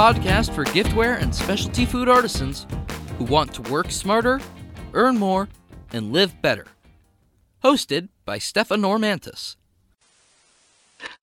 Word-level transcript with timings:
podcast 0.00 0.54
for 0.54 0.64
giftware 0.64 1.20
and 1.20 1.34
specialty 1.34 1.84
food 1.84 2.08
artisans 2.08 2.66
who 3.18 3.24
want 3.24 3.52
to 3.52 3.60
work 3.70 3.90
smarter, 3.90 4.40
earn 4.94 5.18
more, 5.18 5.46
and 5.92 6.10
live 6.10 6.40
better. 6.40 6.64
Hosted 7.62 8.08
by 8.24 8.38
Stefan 8.38 8.80
Normantis. 8.80 9.56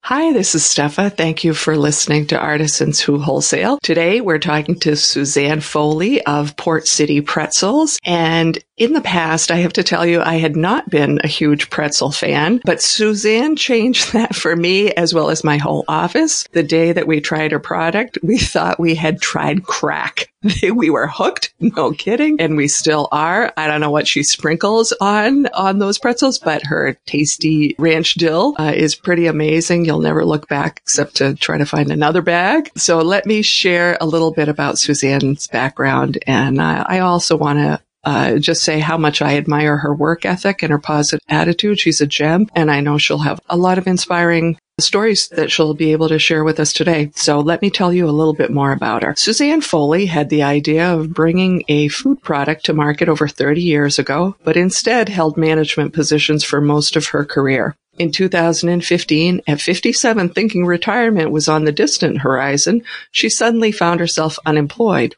Hi, 0.01 0.32
this 0.32 0.54
is 0.54 0.61
Stefa. 0.61 1.11
Thank 1.11 1.43
you 1.43 1.55
for 1.55 1.75
listening 1.75 2.27
to 2.27 2.39
Artisans 2.39 3.00
Who 3.01 3.18
Wholesale. 3.18 3.79
Today 3.82 4.21
we're 4.21 4.37
talking 4.37 4.78
to 4.82 4.96
Suzanne 4.96 5.61
Foley 5.61 6.23
of 6.28 6.55
Port 6.55 6.87
City 6.87 7.19
Pretzels. 7.19 7.97
And 8.05 8.59
in 8.77 8.93
the 8.93 9.01
past, 9.01 9.49
I 9.49 9.57
have 9.57 9.73
to 9.73 9.83
tell 9.83 10.05
you, 10.05 10.21
I 10.21 10.36
had 10.36 10.55
not 10.55 10.87
been 10.89 11.19
a 11.23 11.27
huge 11.27 11.71
pretzel 11.71 12.11
fan, 12.11 12.61
but 12.63 12.81
Suzanne 12.81 13.55
changed 13.55 14.13
that 14.13 14.35
for 14.35 14.55
me 14.55 14.91
as 14.91 15.13
well 15.13 15.29
as 15.29 15.43
my 15.43 15.57
whole 15.57 15.83
office. 15.87 16.47
The 16.51 16.63
day 16.63 16.91
that 16.91 17.07
we 17.07 17.19
tried 17.19 17.51
her 17.51 17.59
product, 17.59 18.19
we 18.21 18.37
thought 18.37 18.79
we 18.79 18.93
had 18.93 19.19
tried 19.19 19.63
crack. 19.63 20.32
we 20.73 20.89
were 20.91 21.07
hooked. 21.07 21.54
No 21.59 21.91
kidding. 21.91 22.39
And 22.39 22.55
we 22.55 22.68
still 22.68 23.07
are. 23.11 23.51
I 23.57 23.68
don't 23.68 23.82
know 23.82 23.89
what 23.89 24.07
she 24.07 24.21
sprinkles 24.21 24.93
on, 25.01 25.47
on 25.47 25.79
those 25.79 25.97
pretzels, 25.97 26.37
but 26.37 26.65
her 26.65 26.97
tasty 27.07 27.75
ranch 27.79 28.13
dill 28.13 28.55
uh, 28.59 28.73
is 28.75 28.96
pretty 28.96 29.25
amazing. 29.25 29.85
You'll 29.85 30.01
never 30.01 30.23
look 30.23 30.47
back 30.47 30.82
except 30.83 31.15
to 31.15 31.33
try 31.35 31.57
to 31.57 31.65
find 31.65 31.91
another 31.91 32.21
bag. 32.21 32.71
So 32.75 32.99
let 32.99 33.25
me 33.25 33.41
share 33.41 33.97
a 33.99 34.05
little 34.05 34.31
bit 34.31 34.49
about 34.49 34.77
Suzanne's 34.77 35.47
background. 35.47 36.19
And 36.27 36.61
uh, 36.61 36.85
I 36.88 36.99
also 36.99 37.35
want 37.35 37.57
to 37.59 37.81
uh, 38.08 38.38
just 38.38 38.64
say 38.64 38.80
how 38.80 38.97
much 38.97 39.22
I 39.22 39.36
admire 39.36 39.75
her 39.75 39.94
work 39.94 40.23
ethic 40.23 40.64
and 40.64 40.72
her 40.72 40.80
positive 40.80 41.20
attitude. 41.28 41.77
She's 41.77 42.00
a 42.00 42.08
gem, 42.08 42.47
and 42.55 42.72
I 42.72 42.80
know 42.80 42.97
she'll 42.97 43.17
have 43.17 43.41
a 43.49 43.58
lot 43.58 43.77
of 43.77 43.86
inspiring 43.86 44.58
stories 44.80 45.27
that 45.30 45.52
she'll 45.52 45.73
be 45.73 45.91
able 45.91 46.08
to 46.08 46.17
share 46.17 46.45
with 46.45 46.58
us 46.58 46.72
today. 46.72 47.11
So 47.16 47.41
let 47.41 47.61
me 47.61 47.69
tell 47.69 47.91
you 47.91 48.08
a 48.08 48.17
little 48.17 48.33
bit 48.33 48.49
more 48.49 48.72
about 48.72 49.03
her. 49.03 49.14
Suzanne 49.17 49.59
Foley 49.59 50.05
had 50.05 50.30
the 50.30 50.44
idea 50.44 50.94
of 50.94 51.14
bringing 51.14 51.64
a 51.67 51.89
food 51.89 52.22
product 52.22 52.64
to 52.66 52.73
market 52.73 53.09
over 53.09 53.27
30 53.27 53.61
years 53.61 53.99
ago, 53.99 54.38
but 54.45 54.55
instead 54.55 55.09
held 55.09 55.36
management 55.36 55.92
positions 55.92 56.45
for 56.45 56.61
most 56.61 56.95
of 56.95 57.08
her 57.08 57.25
career. 57.25 57.75
In 57.99 58.14
2015, 58.14 59.42
at 59.47 59.59
57, 59.59 60.30
thinking 60.30 60.66
retirement 60.66 61.31
was 61.31 61.49
on 61.49 61.66
the 61.66 61.73
distant 61.73 62.19
horizon, 62.19 62.83
she 63.11 63.27
suddenly 63.27 63.73
found 63.73 63.99
herself 63.99 64.39
unemployed. 64.45 65.17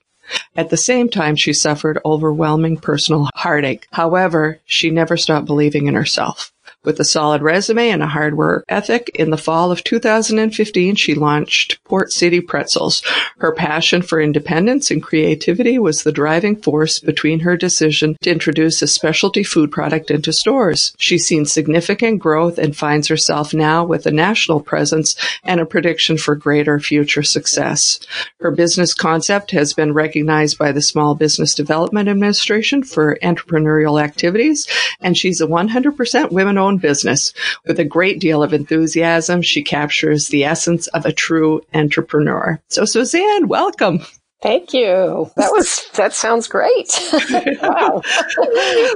At 0.55 0.69
the 0.69 0.77
same 0.77 1.09
time, 1.09 1.35
she 1.35 1.53
suffered 1.53 1.99
overwhelming 2.05 2.77
personal 2.77 3.29
heartache. 3.35 3.87
However, 3.91 4.59
she 4.65 4.89
never 4.89 5.17
stopped 5.17 5.45
believing 5.45 5.87
in 5.87 5.95
herself. 5.95 6.51
With 6.85 6.97
a 7.01 7.03
solid 7.03 7.41
resume 7.41 7.89
and 7.89 8.01
a 8.01 8.07
hard 8.07 8.37
work 8.37 8.63
ethic, 8.69 9.11
in 9.15 9.31
the 9.31 9.37
fall 9.37 9.69
of 9.69 9.83
2015, 9.83 10.95
she 10.95 11.13
launched 11.13 11.83
Port 11.83 12.13
City 12.13 12.39
Pretzels. 12.39 13.03
Her 13.39 13.51
passion 13.51 14.01
for 14.01 14.21
independence 14.21 14.89
and 14.89 15.03
creativity 15.03 15.77
was 15.77 16.03
the 16.03 16.13
driving 16.13 16.55
force 16.55 16.99
between 16.99 17.41
her 17.41 17.57
decision 17.57 18.15
to 18.21 18.31
introduce 18.31 18.81
a 18.81 18.87
specialty 18.87 19.43
food 19.43 19.71
product 19.71 20.09
into 20.09 20.31
stores. 20.31 20.93
She's 20.97 21.27
seen 21.27 21.45
significant 21.45 22.19
growth 22.19 22.57
and 22.57 22.73
finds 22.73 23.09
herself 23.09 23.53
now 23.53 23.83
with 23.83 24.05
a 24.05 24.11
national 24.11 24.61
presence 24.61 25.15
and 25.43 25.59
a 25.59 25.65
prediction 25.65 26.17
for 26.17 26.33
greater 26.33 26.79
future 26.79 27.23
success. 27.23 27.99
Her 28.39 28.51
business 28.51 28.93
concept 28.93 29.51
has 29.51 29.73
been 29.73 29.93
recognized 29.93 30.57
by 30.57 30.71
the 30.71 30.81
Small 30.81 31.13
Business 31.13 31.55
Development 31.55 32.07
Administration 32.07 32.83
for 32.83 33.17
entrepreneurial 33.21 34.01
activities, 34.01 34.65
and 35.01 35.17
she's 35.17 35.41
a 35.41 35.47
100% 35.47 36.31
women 36.31 36.57
owned 36.57 36.68
business. 36.77 37.33
With 37.65 37.79
a 37.79 37.85
great 37.85 38.19
deal 38.19 38.43
of 38.43 38.53
enthusiasm, 38.53 39.41
she 39.41 39.63
captures 39.63 40.27
the 40.27 40.45
essence 40.45 40.87
of 40.87 41.05
a 41.05 41.11
true 41.11 41.61
entrepreneur. 41.73 42.61
So, 42.69 42.85
Suzanne, 42.85 43.47
welcome. 43.47 44.01
Thank 44.41 44.73
you. 44.73 45.29
That 45.35 45.51
was 45.51 45.89
that 45.95 46.13
sounds 46.13 46.47
great. 46.47 46.97
wow. 47.61 48.01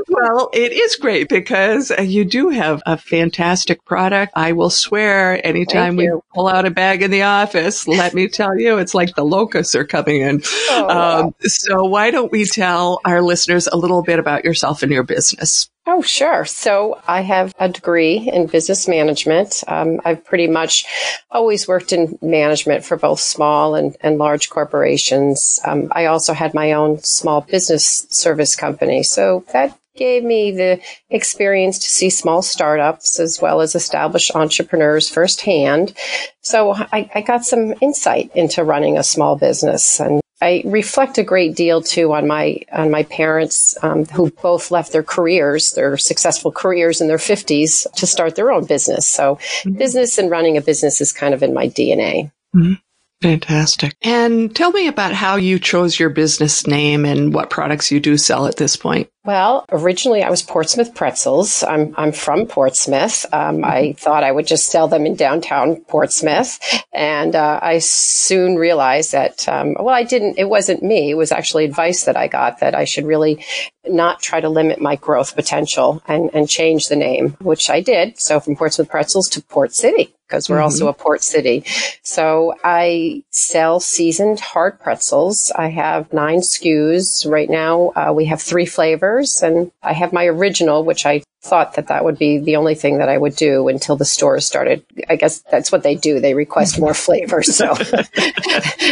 well, 0.08 0.50
it 0.54 0.72
is 0.72 0.96
great 0.96 1.28
because 1.28 1.92
you 2.00 2.24
do 2.24 2.50
have 2.50 2.82
a 2.86 2.98
fantastic 2.98 3.84
product. 3.84 4.32
I 4.36 4.54
will 4.54 4.70
swear 4.70 5.46
anytime 5.46 5.98
we 5.98 6.10
pull 6.34 6.48
out 6.48 6.66
a 6.66 6.72
bag 6.72 7.02
in 7.02 7.12
the 7.12 7.24
office, 7.24 7.88
let 7.88 8.14
me 8.14 8.30
tell 8.30 8.58
you, 8.58 8.78
it's 8.78 8.94
like 8.94 9.16
the 9.16 9.26
locusts 9.26 9.76
are 9.76 9.86
coming 9.86 10.22
in. 10.22 10.42
Oh, 10.70 10.86
wow. 10.88 11.24
um, 11.24 11.36
so 11.42 11.84
why 11.84 12.10
don't 12.12 12.32
we 12.32 12.46
tell 12.46 13.02
our 13.04 13.22
listeners 13.22 13.68
a 13.68 13.76
little 13.76 14.02
bit 14.02 14.20
about 14.20 14.46
yourself 14.46 14.82
and 14.82 14.94
your 14.94 15.04
business? 15.04 15.70
Oh, 15.86 16.02
sure. 16.02 16.46
So 16.46 17.02
I 17.08 17.22
have 17.22 17.54
a 17.60 17.68
degree 17.68 18.30
in 18.32 18.48
business 18.48 18.88
management. 18.88 19.64
Um, 19.68 20.00
I've 20.06 20.24
pretty 20.24 20.48
much 20.48 20.86
always 21.30 21.68
worked 21.68 21.92
in 21.92 22.18
management 22.22 22.86
for 22.86 22.96
both 22.96 23.20
small 23.20 23.76
and, 23.76 23.96
and 24.00 24.18
large 24.18 24.50
corporations. 24.50 25.60
Um, 25.66 25.90
I 25.92 26.06
also 26.06 26.32
had 26.32 26.54
my 26.54 26.72
own 26.72 27.00
small 27.00 27.42
business 27.42 28.08
service 28.10 28.56
company. 28.56 29.04
So 29.04 29.44
that 29.52 29.78
gave 29.96 30.24
me 30.24 30.52
the 30.52 30.80
experience 31.10 31.78
to 31.80 31.90
see 31.90 32.10
small 32.10 32.42
startups 32.42 33.20
as 33.20 33.42
well 33.42 33.60
as 33.60 33.76
established 33.76 34.34
entrepreneurs 34.36 35.10
firsthand. 35.10 35.94
So 36.42 36.74
I, 36.74 37.12
I 37.14 37.22
got 37.22 37.46
some 37.46 37.74
insight 37.82 38.32
into 38.34 38.64
running 38.64 38.98
a 38.98 39.04
small 39.04 39.36
business 39.36 40.00
and 40.00 40.23
I 40.44 40.62
reflect 40.66 41.18
a 41.18 41.24
great 41.24 41.56
deal 41.56 41.82
too 41.82 42.14
on 42.14 42.28
my 42.28 42.60
on 42.74 42.92
my 42.92 43.04
parents 43.04 43.78
um, 43.82 44.04
who 44.06 44.30
both 44.30 44.72
left 44.72 44.92
their 44.92 45.04
careers, 45.04 45.72
their 45.72 45.98
successful 45.98 46.52
careers 46.52 47.00
in 47.00 47.08
their 47.08 47.18
fifties 47.18 47.88
to 47.96 48.06
start 48.06 48.36
their 48.36 48.52
own 48.52 48.66
business. 48.66 49.08
So, 49.08 49.36
mm-hmm. 49.36 49.78
business 49.78 50.18
and 50.18 50.30
running 50.30 50.58
a 50.58 50.62
business 50.62 51.00
is 51.00 51.14
kind 51.14 51.34
of 51.34 51.44
in 51.44 51.54
my 51.54 51.70
DNA. 51.70 52.32
Mm-hmm. 52.54 52.74
Fantastic. 53.22 53.96
And 54.02 54.54
tell 54.54 54.72
me 54.72 54.88
about 54.88 55.14
how 55.14 55.38
you 55.38 55.60
chose 55.60 55.98
your 55.98 56.10
business 56.10 56.68
name 56.68 57.06
and 57.06 57.34
what 57.34 57.50
products 57.50 57.90
you 57.90 58.02
do 58.02 58.18
sell 58.18 58.46
at 58.46 58.58
this 58.58 58.76
point. 58.76 59.10
Well, 59.26 59.64
originally 59.72 60.22
I 60.22 60.30
was 60.30 60.42
Portsmouth 60.42 60.94
Pretzels. 60.94 61.64
I'm 61.64 61.96
I'm 61.98 62.12
from 62.12 62.46
Portsmouth. 62.46 63.26
Um, 63.32 63.64
I 63.64 63.82
mm-hmm. 63.82 63.98
thought 63.98 64.24
I 64.24 64.32
would 64.34 64.46
just 64.46 64.68
sell 64.68 64.90
them 64.90 65.06
in 65.06 65.16
downtown 65.16 65.78
Portsmouth, 65.78 66.60
and 66.92 67.34
uh, 67.34 67.58
I 67.62 67.80
soon 67.80 68.58
realized 68.58 69.14
that 69.14 69.48
um, 69.48 69.76
well, 69.80 69.96
I 69.96 70.04
didn't. 70.04 70.38
It 70.38 70.50
wasn't 70.50 70.84
me. 70.84 71.12
It 71.12 71.16
was 71.16 71.32
actually 71.32 71.64
advice 71.64 72.04
that 72.04 72.18
I 72.18 72.28
got 72.28 72.60
that 72.60 72.76
I 72.76 72.84
should 72.84 73.06
really 73.06 73.46
not 73.88 74.22
try 74.22 74.42
to 74.42 74.50
limit 74.50 74.82
my 74.82 74.98
growth 74.98 75.36
potential 75.36 76.04
and 76.06 76.30
and 76.34 76.50
change 76.50 76.90
the 76.90 76.98
name, 76.98 77.38
which 77.40 77.70
I 77.70 77.80
did. 77.80 78.20
So 78.20 78.42
from 78.42 78.58
Portsmouth 78.58 78.90
Pretzels 78.90 79.30
to 79.30 79.42
Port 79.42 79.74
City 79.74 80.14
because 80.34 80.50
we're 80.50 80.56
mm-hmm. 80.56 80.64
also 80.64 80.88
a 80.88 80.94
port 80.94 81.22
city. 81.22 81.64
So 82.02 82.56
I 82.64 83.24
sell 83.30 83.80
seasoned 83.80 84.40
hard 84.40 84.80
pretzels. 84.80 85.52
I 85.56 85.68
have 85.68 86.12
nine 86.12 86.40
SKUs 86.40 87.30
right 87.30 87.50
now. 87.50 87.92
Uh, 87.96 88.14
we 88.16 88.26
have 88.26 88.42
three 88.42 88.66
flavors 88.66 89.13
and 89.20 89.72
I 89.82 89.94
have 89.94 90.14
my 90.14 90.26
original, 90.26 90.84
which 90.84 91.06
I 91.06 91.24
thought 91.44 91.76
that 91.76 91.88
that 91.88 92.06
would 92.06 92.18
be 92.18 92.40
the 92.40 92.56
only 92.56 92.74
thing 92.74 93.00
that 93.00 93.10
I 93.10 93.18
would 93.18 93.36
do 93.36 93.68
until 93.68 93.98
the 93.98 94.06
stores 94.06 94.46
started. 94.46 94.86
I 95.10 95.18
guess 95.18 95.40
that's 95.52 95.72
what 95.72 95.84
they 95.84 95.96
do. 95.96 96.22
They 96.22 96.34
request 96.34 96.80
more 96.80 96.94
flavors. 96.94 97.44
So 97.64 97.76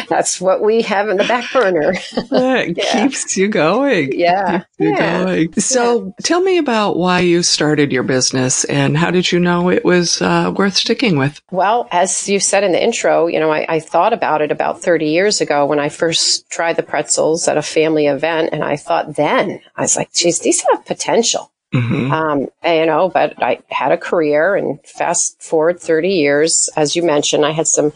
that's 0.07 0.39
what 0.39 0.61
we 0.61 0.83
have 0.83 1.09
in 1.09 1.17
the 1.17 1.23
back 1.23 1.51
burner. 1.51 1.93
it 1.93 2.77
yeah. 2.77 3.07
keeps 3.07 3.35
you 3.35 3.47
going. 3.47 4.17
Yeah. 4.17 4.63
You 4.77 4.91
yeah. 4.91 5.23
Going. 5.23 5.53
So 5.53 6.05
yeah. 6.05 6.11
tell 6.23 6.41
me 6.41 6.57
about 6.57 6.95
why 6.95 7.21
you 7.21 7.41
started 7.43 7.91
your 7.91 8.03
business 8.03 8.63
and 8.65 8.95
how 8.95 9.09
did 9.11 9.31
you 9.31 9.39
know 9.39 9.69
it 9.69 9.83
was 9.83 10.21
uh, 10.21 10.53
worth 10.55 10.75
sticking 10.75 11.17
with? 11.17 11.41
Well, 11.51 11.87
as 11.91 12.29
you 12.29 12.39
said 12.39 12.63
in 12.63 12.71
the 12.71 12.81
intro, 12.81 13.27
you 13.27 13.39
know, 13.39 13.51
I, 13.51 13.65
I 13.67 13.79
thought 13.79 14.13
about 14.13 14.41
it 14.41 14.51
about 14.51 14.81
30 14.81 15.07
years 15.09 15.41
ago 15.41 15.65
when 15.65 15.79
I 15.79 15.89
first 15.89 16.49
tried 16.49 16.75
the 16.75 16.83
pretzels 16.83 17.47
at 17.47 17.57
a 17.57 17.61
family 17.61 18.07
event. 18.07 18.49
And 18.53 18.63
I 18.63 18.77
thought 18.77 19.15
then, 19.15 19.59
I 19.75 19.81
was 19.81 19.95
like, 19.95 20.13
geez, 20.13 20.39
these 20.39 20.63
have 20.71 20.85
potential. 20.85 21.50
Mm-hmm. 21.73 22.11
Um, 22.11 22.39
you 22.63 22.85
know, 22.85 23.09
but 23.09 23.41
I 23.41 23.59
had 23.69 23.91
a 23.91 23.97
career 23.97 24.55
and 24.55 24.79
fast 24.85 25.41
forward 25.41 25.79
30 25.79 26.09
years, 26.09 26.69
as 26.75 26.95
you 26.95 27.03
mentioned, 27.03 27.45
I 27.45 27.51
had 27.51 27.67
some 27.67 27.93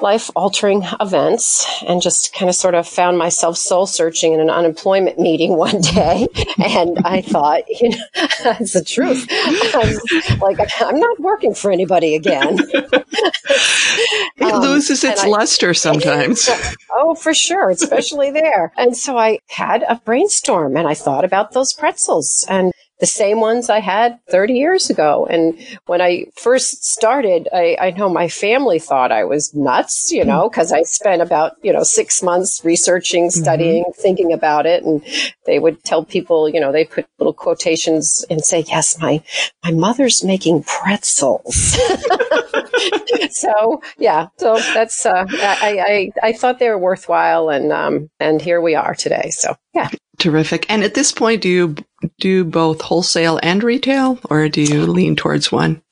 life 0.00 0.30
altering 0.36 0.84
events 1.00 1.66
and 1.86 2.00
just 2.00 2.32
kind 2.32 2.48
of 2.48 2.54
sort 2.54 2.74
of 2.74 2.86
found 2.86 3.18
myself 3.18 3.56
soul 3.56 3.84
searching 3.86 4.32
in 4.32 4.40
an 4.40 4.50
unemployment 4.50 5.18
meeting 5.18 5.56
one 5.56 5.80
day. 5.94 6.28
and 6.64 6.98
I 7.04 7.22
thought, 7.22 7.62
you 7.68 7.90
know, 7.90 8.04
that's 8.44 8.72
the 8.74 8.84
truth. 8.84 9.26
I'm 9.30 10.38
like, 10.38 10.58
I'm 10.80 11.00
not 11.00 11.18
working 11.20 11.54
for 11.54 11.70
anybody 11.72 12.14
again. 12.14 12.58
it 12.72 14.42
um, 14.52 14.62
loses 14.62 15.02
its 15.02 15.26
luster 15.26 15.74
sometimes. 15.74 16.48
oh, 16.92 17.14
for 17.14 17.34
sure, 17.34 17.70
especially 17.70 18.30
there. 18.30 18.72
And 18.76 18.96
so 18.96 19.18
I 19.18 19.40
had 19.48 19.82
a 19.82 19.96
brainstorm 19.96 20.76
and 20.76 20.86
I 20.86 20.94
thought 20.94 21.24
about 21.24 21.52
those 21.52 21.72
pretzels 21.72 22.44
and 22.48 22.72
the 23.00 23.06
same 23.06 23.40
ones 23.40 23.70
I 23.70 23.80
had 23.80 24.18
30 24.28 24.54
years 24.54 24.90
ago. 24.90 25.26
And 25.26 25.58
when 25.86 26.00
I 26.00 26.26
first 26.36 26.84
started, 26.84 27.48
I, 27.52 27.76
I 27.80 27.90
know 27.92 28.08
my 28.08 28.28
family 28.28 28.78
thought 28.78 29.12
I 29.12 29.24
was 29.24 29.54
nuts, 29.54 30.10
you 30.10 30.24
know, 30.24 30.48
because 30.48 30.72
I 30.72 30.82
spent 30.82 31.22
about, 31.22 31.56
you 31.62 31.72
know, 31.72 31.84
six 31.84 32.22
months 32.22 32.64
researching, 32.64 33.28
mm-hmm. 33.28 33.42
studying, 33.42 33.84
mm-hmm. 33.84 34.00
thinking 34.00 34.32
about 34.32 34.66
it. 34.66 34.84
And 34.84 35.04
they 35.46 35.58
would 35.58 35.84
tell 35.84 36.04
people, 36.04 36.48
you 36.48 36.60
know, 36.60 36.72
they 36.72 36.84
put 36.84 37.06
little 37.18 37.32
quotations 37.32 38.24
and 38.28 38.44
say, 38.44 38.64
yes, 38.66 38.98
my, 38.98 39.22
my 39.64 39.70
mother's 39.70 40.24
making 40.24 40.64
pretzels. 40.64 41.78
so 43.30 43.82
yeah, 43.98 44.28
so 44.36 44.58
that's 44.74 45.04
uh, 45.06 45.24
I, 45.28 46.10
I 46.22 46.28
I 46.28 46.32
thought 46.32 46.58
they 46.58 46.68
were 46.68 46.78
worthwhile, 46.78 47.48
and 47.48 47.72
um 47.72 48.10
and 48.20 48.40
here 48.40 48.60
we 48.60 48.74
are 48.74 48.94
today. 48.94 49.30
So 49.30 49.56
yeah, 49.74 49.90
terrific. 50.18 50.66
And 50.68 50.82
at 50.82 50.94
this 50.94 51.12
point, 51.12 51.42
do 51.42 51.48
you 51.48 51.76
do 52.18 52.44
both 52.44 52.80
wholesale 52.80 53.40
and 53.42 53.62
retail, 53.62 54.18
or 54.30 54.48
do 54.48 54.62
you 54.62 54.86
lean 54.86 55.16
towards 55.16 55.50
one? 55.50 55.82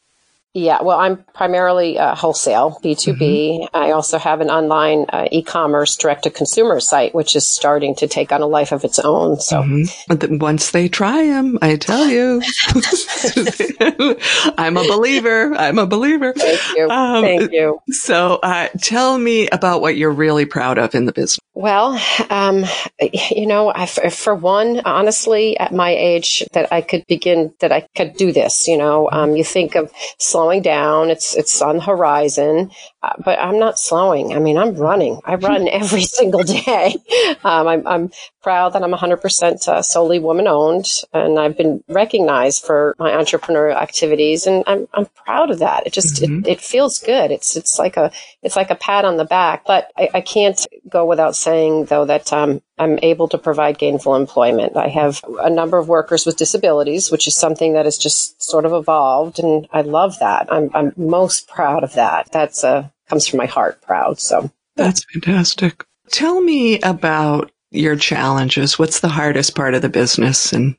Yeah, 0.56 0.80
well, 0.80 0.98
I'm 0.98 1.22
primarily 1.34 1.98
uh, 1.98 2.14
wholesale, 2.14 2.80
B2B. 2.82 3.18
Mm-hmm. 3.18 3.76
I 3.76 3.90
also 3.90 4.16
have 4.16 4.40
an 4.40 4.48
online 4.48 5.04
uh, 5.10 5.28
e 5.30 5.42
commerce 5.42 5.96
direct 5.96 6.22
to 6.24 6.30
consumer 6.30 6.80
site, 6.80 7.14
which 7.14 7.36
is 7.36 7.46
starting 7.46 7.94
to 7.96 8.08
take 8.08 8.32
on 8.32 8.40
a 8.40 8.46
life 8.46 8.72
of 8.72 8.82
its 8.82 8.98
own. 8.98 9.38
So 9.38 9.60
mm-hmm. 9.60 10.38
once 10.38 10.70
they 10.70 10.88
try 10.88 11.26
them, 11.26 11.58
I 11.60 11.76
tell 11.76 12.06
you, 12.06 12.40
I'm 14.56 14.78
a 14.78 14.88
believer. 14.88 15.54
I'm 15.54 15.78
a 15.78 15.86
believer. 15.86 16.32
Thank 16.32 16.60
you. 16.74 16.88
Um, 16.88 17.22
Thank 17.22 17.52
you. 17.52 17.78
So 17.90 18.36
uh, 18.42 18.68
tell 18.80 19.18
me 19.18 19.50
about 19.50 19.82
what 19.82 19.98
you're 19.98 20.10
really 20.10 20.46
proud 20.46 20.78
of 20.78 20.94
in 20.94 21.04
the 21.04 21.12
business. 21.12 21.38
Well, 21.56 21.98
um, 22.28 22.66
you 23.00 23.46
know, 23.46 23.72
I, 23.74 23.86
for 23.86 24.34
one, 24.34 24.82
honestly, 24.84 25.58
at 25.58 25.72
my 25.72 25.88
age, 25.88 26.44
that 26.52 26.70
I 26.70 26.82
could 26.82 27.06
begin, 27.06 27.54
that 27.60 27.72
I 27.72 27.88
could 27.96 28.12
do 28.12 28.30
this. 28.30 28.68
You 28.68 28.76
know, 28.76 29.08
um, 29.10 29.36
you 29.36 29.42
think 29.42 29.74
of 29.74 29.90
slowing 30.18 30.60
down; 30.60 31.08
it's 31.08 31.34
it's 31.34 31.62
on 31.62 31.76
the 31.76 31.82
horizon, 31.82 32.72
uh, 33.02 33.14
but 33.24 33.38
I'm 33.38 33.58
not 33.58 33.78
slowing. 33.78 34.34
I 34.34 34.38
mean, 34.38 34.58
I'm 34.58 34.74
running. 34.74 35.22
I 35.24 35.34
run 35.48 35.66
every 35.66 36.02
single 36.02 36.42
day. 36.42 36.96
Um, 37.44 37.68
I'm, 37.68 37.86
I'm 37.86 38.10
proud 38.42 38.72
that 38.72 38.82
I'm 38.82 38.92
100% 38.92 39.68
uh, 39.68 39.82
solely 39.82 40.18
woman 40.18 40.48
owned, 40.48 40.86
and 41.12 41.38
I've 41.38 41.56
been 41.56 41.82
recognized 41.88 42.64
for 42.64 42.94
my 42.98 43.10
entrepreneurial 43.10 43.76
activities, 43.76 44.46
and 44.46 44.64
I'm 44.66 44.88
I'm 44.94 45.06
proud 45.06 45.50
of 45.50 45.60
that. 45.60 45.86
It 45.86 45.92
just 45.92 46.22
mm-hmm. 46.22 46.40
it, 46.40 46.48
it 46.48 46.60
feels 46.60 46.98
good. 46.98 47.30
It's 47.30 47.56
it's 47.56 47.78
like 47.78 47.96
a 47.96 48.10
it's 48.42 48.56
like 48.56 48.70
a 48.70 48.74
pat 48.74 49.04
on 49.04 49.16
the 49.16 49.24
back. 49.24 49.64
But 49.66 49.90
I, 49.96 50.08
I 50.14 50.20
can't 50.20 50.64
go 50.88 51.04
without 51.04 51.36
saying 51.46 51.84
though 51.86 52.04
that 52.04 52.32
um, 52.32 52.60
I'm 52.76 52.98
able 53.02 53.28
to 53.28 53.38
provide 53.38 53.78
gainful 53.78 54.16
employment. 54.16 54.76
I 54.76 54.88
have 54.88 55.24
a 55.40 55.48
number 55.48 55.78
of 55.78 55.88
workers 55.88 56.26
with 56.26 56.36
disabilities, 56.36 57.10
which 57.12 57.28
is 57.28 57.36
something 57.36 57.74
that 57.74 57.84
has 57.84 57.96
just 57.96 58.42
sort 58.42 58.64
of 58.66 58.72
evolved, 58.72 59.38
and 59.38 59.68
I 59.72 59.82
love 59.82 60.18
that. 60.18 60.52
I'm 60.52 60.70
I'm 60.74 60.92
most 60.96 61.48
proud 61.48 61.84
of 61.84 61.94
that. 61.94 62.32
That's 62.32 62.64
a 62.64 62.68
uh, 62.68 62.88
comes 63.08 63.28
from 63.28 63.38
my 63.38 63.46
heart. 63.46 63.80
Proud. 63.82 64.18
So 64.18 64.50
that's 64.74 65.04
fantastic. 65.12 65.84
Tell 66.10 66.40
me 66.40 66.80
about 66.80 67.52
your 67.70 67.96
challenges? 67.96 68.78
What's 68.78 69.00
the 69.00 69.08
hardest 69.08 69.54
part 69.54 69.74
of 69.74 69.82
the 69.82 69.88
business 69.88 70.52
and 70.52 70.76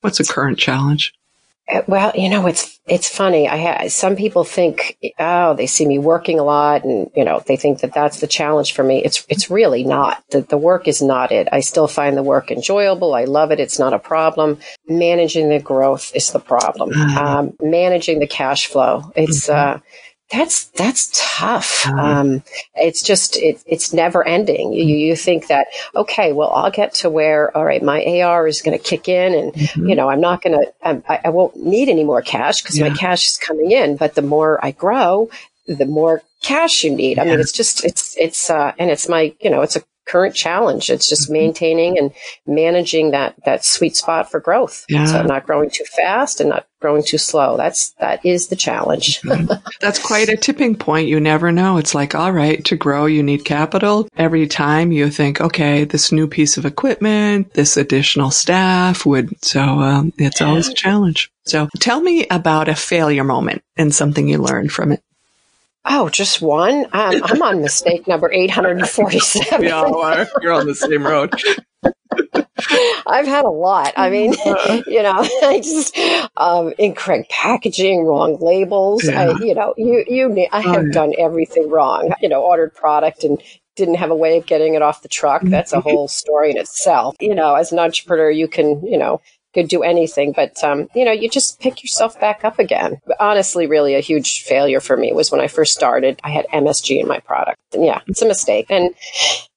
what's 0.00 0.20
a 0.20 0.24
current 0.24 0.58
challenge? 0.58 1.12
Uh, 1.70 1.82
well, 1.86 2.12
you 2.14 2.28
know, 2.28 2.46
it's 2.46 2.80
it's 2.86 3.08
funny. 3.08 3.48
I 3.48 3.56
ha- 3.56 3.88
some 3.88 4.16
people 4.16 4.42
think, 4.42 4.98
oh, 5.18 5.54
they 5.54 5.66
see 5.66 5.86
me 5.86 5.98
working 5.98 6.40
a 6.40 6.42
lot, 6.42 6.84
and 6.84 7.10
you 7.14 7.24
know, 7.24 7.40
they 7.46 7.56
think 7.56 7.80
that 7.80 7.94
that's 7.94 8.20
the 8.20 8.26
challenge 8.26 8.74
for 8.74 8.82
me. 8.82 9.02
It's 9.04 9.24
it's 9.28 9.50
really 9.50 9.84
not. 9.84 10.22
The 10.30 10.40
the 10.40 10.58
work 10.58 10.88
is 10.88 11.00
not 11.00 11.30
it. 11.30 11.48
I 11.52 11.60
still 11.60 11.86
find 11.86 12.16
the 12.16 12.22
work 12.22 12.50
enjoyable. 12.50 13.14
I 13.14 13.24
love 13.24 13.52
it. 13.52 13.60
It's 13.60 13.78
not 13.78 13.94
a 13.94 13.98
problem. 13.98 14.58
Managing 14.88 15.50
the 15.50 15.60
growth 15.60 16.10
is 16.16 16.32
the 16.32 16.40
problem. 16.40 16.90
Mm-hmm. 16.90 17.18
Um, 17.18 17.52
managing 17.60 18.18
the 18.18 18.26
cash 18.26 18.66
flow. 18.66 19.12
It's 19.14 19.48
mm-hmm. 19.48 19.76
uh, 19.76 19.80
that's 20.32 20.64
that's 20.66 21.10
tough. 21.14 21.82
Mm-hmm. 21.82 21.98
Um, 21.98 22.42
it's 22.74 23.02
just 23.02 23.36
it, 23.36 23.62
it's 23.66 23.92
never 23.92 24.26
ending. 24.26 24.72
You 24.72 24.96
you 24.96 25.14
think 25.14 25.48
that 25.48 25.68
okay, 25.94 26.32
well 26.32 26.50
I'll 26.52 26.70
get 26.70 26.94
to 26.94 27.10
where 27.10 27.54
all 27.56 27.64
right, 27.64 27.82
my 27.82 28.22
AR 28.22 28.46
is 28.46 28.62
going 28.62 28.76
to 28.76 28.82
kick 28.82 29.08
in, 29.08 29.34
and 29.34 29.52
mm-hmm. 29.52 29.88
you 29.88 29.94
know 29.94 30.08
I'm 30.08 30.20
not 30.20 30.42
going 30.42 30.58
to 30.58 30.72
I, 30.82 31.20
I, 31.24 31.28
won't 31.28 31.56
need 31.56 31.88
any 31.88 32.04
more 32.04 32.22
cash 32.22 32.62
because 32.62 32.78
yeah. 32.78 32.88
my 32.88 32.96
cash 32.96 33.28
is 33.28 33.36
coming 33.36 33.70
in. 33.72 33.96
But 33.96 34.14
the 34.14 34.22
more 34.22 34.64
I 34.64 34.70
grow, 34.70 35.28
the 35.66 35.86
more 35.86 36.22
cash 36.42 36.82
you 36.82 36.94
need. 36.94 37.18
I 37.18 37.24
mean, 37.24 37.38
it's 37.38 37.52
just 37.52 37.84
it's 37.84 38.16
it's 38.18 38.48
uh, 38.48 38.72
and 38.78 38.90
it's 38.90 39.08
my 39.08 39.34
you 39.40 39.50
know 39.50 39.60
it's 39.60 39.76
a 39.76 39.82
current 40.06 40.34
challenge. 40.34 40.90
It's 40.90 41.08
just 41.08 41.24
mm-hmm. 41.24 41.34
maintaining 41.34 41.98
and 41.98 42.12
managing 42.46 43.12
that 43.12 43.34
that 43.44 43.64
sweet 43.64 43.96
spot 43.96 44.30
for 44.30 44.40
growth. 44.40 44.84
Yeah. 44.88 45.06
So 45.06 45.22
not 45.22 45.46
growing 45.46 45.70
too 45.70 45.84
fast 45.84 46.40
and 46.40 46.50
not 46.50 46.66
growing 46.80 47.02
too 47.02 47.18
slow. 47.18 47.56
That's 47.56 47.90
that 48.00 48.24
is 48.24 48.48
the 48.48 48.56
challenge. 48.56 49.20
Mm-hmm. 49.22 49.52
That's 49.80 49.98
quite 49.98 50.28
a 50.28 50.36
tipping 50.36 50.76
point. 50.76 51.08
You 51.08 51.20
never 51.20 51.52
know. 51.52 51.76
It's 51.76 51.94
like, 51.94 52.14
all 52.14 52.32
right, 52.32 52.64
to 52.66 52.76
grow 52.76 53.06
you 53.06 53.22
need 53.22 53.44
capital. 53.44 54.08
Every 54.16 54.46
time 54.46 54.92
you 54.92 55.10
think, 55.10 55.40
okay, 55.40 55.84
this 55.84 56.12
new 56.12 56.26
piece 56.26 56.56
of 56.56 56.66
equipment, 56.66 57.52
this 57.54 57.76
additional 57.76 58.30
staff 58.30 59.06
would 59.06 59.32
so 59.44 59.60
um, 59.60 60.12
it's 60.18 60.42
always 60.42 60.68
a 60.68 60.74
challenge. 60.74 61.30
So 61.44 61.68
tell 61.80 62.00
me 62.00 62.26
about 62.28 62.68
a 62.68 62.74
failure 62.74 63.24
moment 63.24 63.62
and 63.76 63.94
something 63.94 64.28
you 64.28 64.38
learned 64.38 64.72
from 64.72 64.92
it. 64.92 65.02
Oh, 65.84 66.08
just 66.08 66.40
one? 66.40 66.84
Um, 66.92 67.22
I'm 67.24 67.42
on 67.42 67.60
mistake 67.60 68.06
number 68.06 68.30
847. 68.32 69.60
we 69.60 69.70
all 69.70 70.00
are. 70.00 70.28
You're 70.40 70.52
on 70.52 70.66
the 70.66 70.74
same 70.74 71.04
road. 71.04 71.34
I've 73.06 73.26
had 73.26 73.44
a 73.44 73.50
lot. 73.50 73.92
I 73.96 74.10
mean, 74.10 74.34
uh-huh. 74.34 74.82
you 74.86 75.02
know, 75.02 75.14
I 75.42 75.60
just 75.62 75.96
um, 76.36 76.72
incorrect 76.78 77.30
packaging, 77.30 78.04
wrong 78.04 78.38
labels. 78.40 79.04
Yeah. 79.04 79.30
I, 79.30 79.38
you 79.38 79.54
know, 79.54 79.74
you 79.76 80.04
you 80.06 80.48
I 80.52 80.60
have 80.60 80.76
oh, 80.76 80.80
yeah. 80.82 80.92
done 80.92 81.14
everything 81.18 81.68
wrong. 81.68 82.12
You 82.20 82.28
know, 82.28 82.42
ordered 82.42 82.74
product 82.74 83.24
and 83.24 83.42
didn't 83.74 83.94
have 83.94 84.10
a 84.10 84.16
way 84.16 84.36
of 84.38 84.46
getting 84.46 84.74
it 84.74 84.82
off 84.82 85.02
the 85.02 85.08
truck. 85.08 85.42
That's 85.42 85.72
a 85.72 85.76
mm-hmm. 85.76 85.88
whole 85.88 86.08
story 86.08 86.50
in 86.50 86.58
itself. 86.58 87.16
You 87.20 87.34
know, 87.34 87.54
as 87.54 87.72
an 87.72 87.78
entrepreneur, 87.78 88.30
you 88.30 88.48
can 88.48 88.84
you 88.86 88.98
know 88.98 89.20
could 89.52 89.68
do 89.68 89.82
anything. 89.82 90.32
But, 90.32 90.62
um, 90.64 90.88
you 90.94 91.04
know, 91.04 91.12
you 91.12 91.28
just 91.28 91.60
pick 91.60 91.82
yourself 91.82 92.18
back 92.20 92.44
up 92.44 92.58
again. 92.58 93.00
But 93.06 93.16
honestly, 93.20 93.66
really 93.66 93.94
a 93.94 94.00
huge 94.00 94.42
failure 94.42 94.80
for 94.80 94.96
me 94.96 95.12
was 95.12 95.30
when 95.30 95.40
I 95.40 95.48
first 95.48 95.72
started, 95.72 96.20
I 96.24 96.30
had 96.30 96.46
MSG 96.48 97.00
in 97.00 97.08
my 97.08 97.20
product. 97.20 97.60
And 97.74 97.84
yeah, 97.84 98.00
it's 98.06 98.22
a 98.22 98.26
mistake. 98.26 98.66
And, 98.70 98.94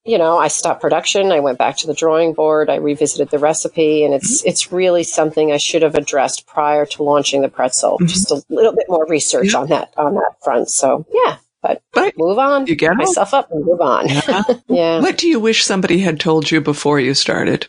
you 0.04 0.18
know, 0.18 0.38
I 0.38 0.48
stopped 0.48 0.82
production. 0.82 1.32
I 1.32 1.40
went 1.40 1.58
back 1.58 1.78
to 1.78 1.88
the 1.88 1.94
drawing 1.94 2.34
board. 2.34 2.70
I 2.70 2.76
revisited 2.76 3.30
the 3.30 3.40
recipe 3.40 4.04
and 4.04 4.14
it's, 4.14 4.42
mm-hmm. 4.42 4.50
it's 4.50 4.72
really 4.72 5.04
something 5.04 5.52
I 5.52 5.58
should 5.58 5.82
have 5.82 5.96
addressed 5.96 6.46
prior 6.46 6.86
to 6.86 7.04
launching 7.04 7.42
the 7.42 7.50
pretzel. 7.50 7.98
Mm-hmm. 7.98 8.08
Just 8.08 8.32
a 8.32 8.44
little 8.50 8.76
bit 8.76 8.86
more 8.90 9.06
research 9.08 9.54
yeah. 9.54 9.60
on 9.60 9.68
that, 9.70 9.94
on 9.98 10.16
that 10.16 10.36
front. 10.44 10.70
So 10.70 11.06
yeah, 11.12 11.38
but, 11.62 11.82
but 11.94 12.14
move 12.18 12.38
on. 12.38 12.68
You 12.68 12.76
get 12.76 12.96
myself 12.96 13.34
up 13.34 13.52
and 13.52 13.66
move 13.66 13.82
on. 13.82 14.08
Yeah. 14.08 14.44
yeah. 14.68 15.00
What 15.02 15.18
do 15.18 15.28
you 15.28 15.40
wish 15.40 15.64
somebody 15.64 16.00
had 16.00 16.20
told 16.20 16.52
you 16.52 16.62
before 16.62 17.00
you 17.00 17.16
started? 17.16 17.68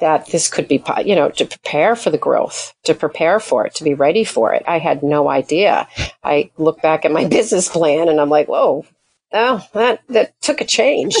That 0.00 0.26
this 0.26 0.48
could 0.48 0.68
be, 0.68 0.82
you 1.04 1.14
know, 1.14 1.30
to 1.30 1.44
prepare 1.44 1.96
for 1.96 2.10
the 2.10 2.18
growth, 2.18 2.74
to 2.84 2.94
prepare 2.94 3.40
for 3.40 3.66
it, 3.66 3.74
to 3.76 3.84
be 3.84 3.94
ready 3.94 4.24
for 4.24 4.52
it. 4.52 4.62
I 4.66 4.78
had 4.78 5.02
no 5.02 5.28
idea. 5.28 5.88
I 6.22 6.50
look 6.56 6.82
back 6.82 7.04
at 7.04 7.12
my 7.12 7.24
business 7.28 7.68
plan 7.68 8.08
and 8.08 8.20
I'm 8.20 8.30
like, 8.30 8.48
whoa, 8.48 8.84
oh, 9.32 9.66
that, 9.72 10.02
that 10.08 10.40
took 10.40 10.60
a 10.60 10.64
change. 10.66 11.16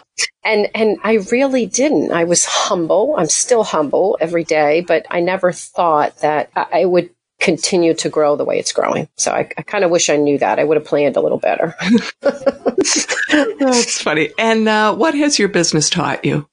and, 0.44 0.68
and 0.74 0.98
I 1.02 1.14
really 1.30 1.66
didn't. 1.66 2.12
I 2.12 2.24
was 2.24 2.44
humble. 2.44 3.14
I'm 3.16 3.28
still 3.28 3.64
humble 3.64 4.18
every 4.20 4.44
day, 4.44 4.80
but 4.80 5.06
I 5.10 5.20
never 5.20 5.52
thought 5.52 6.18
that 6.18 6.50
I 6.54 6.84
would 6.84 7.10
continue 7.42 7.92
to 7.92 8.08
grow 8.08 8.36
the 8.36 8.44
way 8.44 8.58
it's 8.58 8.72
growing. 8.72 9.08
So 9.16 9.32
I, 9.32 9.50
I 9.58 9.62
kind 9.62 9.84
of 9.84 9.90
wish 9.90 10.08
I 10.08 10.16
knew 10.16 10.38
that. 10.38 10.60
I 10.60 10.64
would 10.64 10.76
have 10.76 10.86
planned 10.86 11.16
a 11.16 11.20
little 11.20 11.38
better. 11.38 11.74
That's 12.22 14.00
funny. 14.00 14.30
And 14.38 14.68
uh, 14.68 14.94
what 14.94 15.14
has 15.14 15.40
your 15.40 15.48
business 15.48 15.90
taught 15.90 16.24
you? 16.24 16.48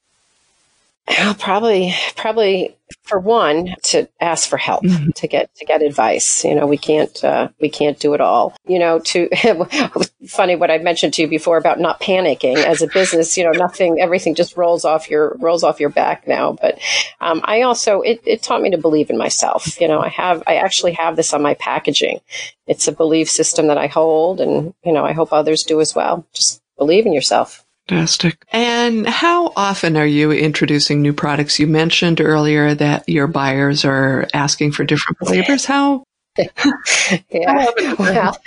Well, 1.10 1.34
probably, 1.40 1.94
probably 2.16 2.76
for 3.04 3.20
one 3.20 3.76
to 3.84 4.08
ask 4.20 4.50
for 4.50 4.58
help, 4.58 4.84
mm-hmm. 4.84 5.12
to 5.12 5.28
get 5.28 5.54
to 5.56 5.66
get 5.66 5.82
advice. 5.82 6.44
You 6.44 6.56
know, 6.56 6.68
we 6.68 6.78
can't 6.78 7.24
uh, 7.24 7.50
we 7.60 7.70
can't 7.70 8.00
do 8.00 8.14
it 8.14 8.22
all. 8.22 8.56
You 8.68 8.80
know, 8.80 9.00
to 9.00 9.30
funny 10.28 10.56
what 10.56 10.72
I 10.72 10.78
mentioned 10.80 11.14
to 11.16 11.24
you 11.24 11.28
before 11.28 11.58
about 11.58 11.80
not 11.80 12.00
panicking 12.00 12.58
as 12.58 12.82
a 12.82 12.88
business. 12.88 13.38
You 13.38 13.46
know, 13.46 13.52
nothing, 13.52 14.00
everything 14.00 14.36
just 14.36 14.58
rolls 14.58 14.86
off 14.86 15.10
your 15.10 15.36
rolls 15.40 15.64
off 15.64 15.80
your 15.80 15.90
back 15.90 16.28
now. 16.28 16.54
But 16.54 16.80
um, 17.22 17.42
I 17.44 17.62
also 17.62 18.02
it, 18.02 18.22
it 18.26 18.44
taught 18.44 18.62
me 18.62 18.72
to 18.72 18.78
believe 18.78 19.10
in 19.10 19.18
myself. 19.18 19.80
You 19.80 19.88
know, 19.88 20.00
I 20.00 20.10
have 20.10 20.44
I 20.48 20.56
actually 20.56 20.94
have 20.94 21.16
this 21.16 21.34
on 21.34 21.42
my 21.42 21.56
packaging. 21.56 22.22
It's 22.68 22.88
a 22.88 22.92
belief 22.92 23.30
system 23.30 23.68
that 23.68 23.78
I 23.78 23.88
hold, 23.88 24.42
and 24.42 24.74
you 24.84 24.94
know, 24.94 25.06
I 25.06 25.14
hope 25.14 25.34
others 25.34 25.64
do 25.64 25.82
as 25.82 25.96
well. 25.96 26.26
Just 26.34 26.62
believe 26.78 27.06
in 27.06 27.14
yourself. 27.14 27.66
Fantastic. 27.90 28.46
And 28.52 29.08
how 29.08 29.52
often 29.56 29.98
are 29.98 30.06
you 30.06 30.32
introducing 30.32 31.02
new 31.02 31.12
products? 31.12 31.60
You 31.60 31.66
mentioned 31.66 32.22
earlier 32.22 32.76
that 32.76 33.10
your 33.10 33.26
buyers 33.26 33.84
are 33.84 34.28
asking 34.32 34.74
for 34.74 34.84
different 34.84 35.18
flavors. 35.18 35.66
How? 35.66 36.04
yeah. 37.32 37.66
well, 37.98 38.38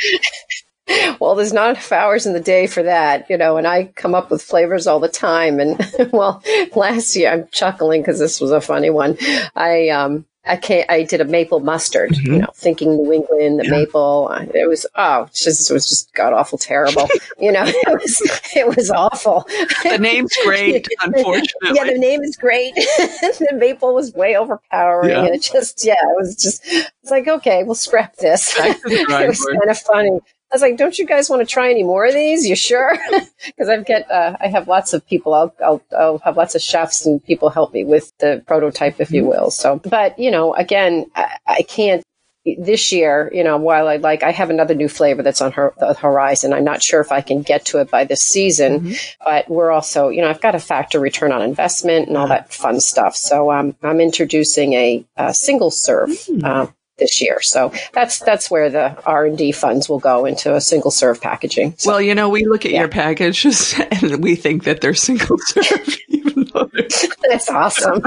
well, 1.21 1.35
there's 1.35 1.53
not 1.53 1.71
enough 1.71 1.91
hours 1.91 2.25
in 2.25 2.35
the 2.35 2.41
day 2.41 2.69
for 2.69 2.85
that, 2.85 3.29
you 3.29 3.37
know, 3.37 3.57
and 3.57 3.67
I 3.67 3.87
come 3.97 4.15
up 4.15 4.31
with 4.31 4.43
flavors 4.43 4.87
all 4.87 5.01
the 5.01 5.09
time. 5.09 5.59
And 5.59 5.77
well, 6.13 6.41
last 6.77 7.17
year 7.17 7.33
I'm 7.33 7.49
chuckling 7.51 8.03
because 8.03 8.21
this 8.21 8.41
was 8.41 8.53
a 8.53 8.61
funny 8.61 8.91
one. 8.91 9.19
I, 9.57 9.89
um, 9.89 10.25
I 10.45 10.57
can't. 10.57 10.91
I 10.91 11.05
did 11.05 11.21
a 11.21 11.25
maple 11.25 11.61
mustard. 11.61 12.11
Mm-hmm. 12.11 12.33
You 12.33 12.39
know, 12.41 12.49
thinking 12.55 12.97
New 12.97 13.13
England, 13.13 13.61
the 13.61 13.65
yeah. 13.65 13.71
maple. 13.71 14.29
Uh, 14.31 14.45
it 14.55 14.69
was 14.69 14.85
oh, 14.97 15.29
just 15.33 15.71
it 15.71 15.75
was 15.75 15.89
just 15.89 16.13
god 16.15 16.33
awful 16.33 16.59
terrible. 16.59 17.09
you 17.39 17.53
know, 17.53 17.63
it 17.67 17.89
was 17.89 18.41
it 18.57 18.77
was 18.77 18.91
awful. 18.91 19.47
The 19.85 19.99
name's 19.99 20.37
great, 20.45 20.89
unfortunately. 21.03 21.71
yeah, 21.75 21.85
the 21.85 21.99
name 21.99 22.23
is 22.23 22.37
great. 22.37 22.75
the 22.75 23.49
maple 23.55 23.95
was 23.95 24.13
way 24.15 24.37
overpowering, 24.37 25.11
yeah. 25.11 25.25
and 25.25 25.35
it 25.35 25.43
just 25.43 25.85
yeah, 25.85 25.95
it 25.95 26.17
was 26.17 26.35
just. 26.37 26.65
It's 27.03 27.11
like 27.11 27.29
okay, 27.29 27.65
we'll 27.65 27.75
scrap 27.75 28.17
this. 28.17 28.55
it 28.59 29.29
was 29.29 29.45
kind 29.59 29.71
of 29.71 29.79
funny. 29.79 30.21
I 30.53 30.57
was 30.57 30.63
like, 30.63 30.77
"Don't 30.77 30.99
you 30.99 31.07
guys 31.07 31.31
want 31.31 31.41
to 31.41 31.47
try 31.47 31.71
any 31.71 31.83
more 31.83 32.05
of 32.05 32.15
these? 32.15 32.47
You 32.47 32.57
sure?" 32.57 32.97
Because 33.45 33.69
I've 33.69 33.85
got, 33.85 34.09
uh, 34.09 34.37
I 34.41 34.47
have 34.47 34.69
lots 34.69 34.93
of 34.93 35.05
people. 35.05 35.35
I'll, 35.35 35.53
I'll, 35.65 35.83
I'll 35.99 36.19
have 36.19 36.37
lots 36.37 36.55
of 36.55 36.63
chefs 36.63 37.05
and 37.05 37.23
people 37.25 37.51
help 37.51 37.75
me 37.75 37.83
with 37.83 38.13
the 38.19 38.41
prototype, 38.47 39.01
if 39.01 39.11
you 39.11 39.23
mm-hmm. 39.23 39.31
will. 39.31 39.51
So, 39.51 39.81
but 39.83 40.17
you 40.17 40.31
know, 40.31 40.55
again, 40.55 41.07
I, 41.17 41.37
I 41.45 41.63
can't 41.63 42.05
this 42.45 42.91
year, 42.93 43.31
you 43.33 43.45
know, 43.45 43.57
while 43.57 43.87
I 43.87 43.97
like, 43.97 44.23
I 44.23 44.33
have 44.33 44.51
another 44.51 44.75
new 44.75 44.89
flavor 44.89 45.23
that's 45.23 45.41
on 45.41 45.53
her, 45.53 45.75
the 45.79 45.95
horizon. 45.95 46.53
I'm 46.53 46.65
not 46.65 46.83
sure 46.83 47.01
if 47.01 47.13
I 47.13 47.21
can 47.21 47.43
get 47.43 47.67
to 47.67 47.79
it 47.79 47.91
by 47.91 48.05
this 48.05 48.23
season, 48.23 48.81
mm-hmm. 48.81 49.25
but 49.25 49.49
we're 49.49 49.71
also, 49.71 50.09
you 50.09 50.23
know, 50.23 50.29
I've 50.29 50.41
got 50.41 50.53
to 50.53 50.59
factor 50.59 50.99
return 50.99 51.31
on 51.31 51.43
investment 51.43 52.09
and 52.09 52.17
all 52.17 52.29
that 52.29 52.53
fun 52.53 52.81
stuff. 52.81 53.15
So 53.15 53.53
um, 53.53 53.77
I'm 53.83 54.01
introducing 54.01 54.73
a, 54.73 55.05
a 55.17 55.33
single 55.33 55.71
serve 55.71 56.11
mm. 56.11 56.43
uh, 56.43 56.67
this 57.03 57.21
year. 57.21 57.41
So 57.43 57.73
that's 57.93 58.21
that's 58.21 58.51
where 58.51 58.71
the 58.71 58.97
R 59.05 59.27
and 59.27 59.37
D 59.37 59.53
funds 59.53 59.89
will 59.89 59.99
go 59.99 60.25
into 60.25 60.55
a 60.55 60.61
single 60.61 60.91
serve 60.91 61.21
packaging. 61.21 61.75
So, 61.77 61.91
well, 61.91 62.01
you 62.01 62.15
know, 62.15 62.29
we 62.29 62.45
look 62.45 62.65
at 62.65 62.73
yeah. 62.73 62.81
your 62.81 62.89
packages 62.89 63.75
and 63.91 64.23
we 64.23 64.37
think 64.37 64.65
that 64.65 64.81
they're 64.81 64.95
single 64.95 65.37
serve. 65.39 65.97
that's 67.29 67.49
awesome. 67.49 68.01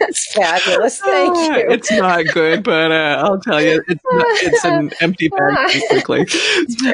that's 0.00 0.32
fabulous. 0.32 1.00
Thank 1.00 1.36
uh, 1.36 1.56
you. 1.56 1.70
It's 1.70 1.90
not 1.92 2.24
good, 2.32 2.62
but 2.62 2.92
uh, 2.92 3.22
I'll 3.24 3.40
tell 3.40 3.60
you, 3.60 3.82
it's, 3.86 4.04
not, 4.04 4.26
it's 4.42 4.64
an 4.64 4.90
empty 5.00 5.28
bag 5.28 5.82
quickly. 5.88 6.26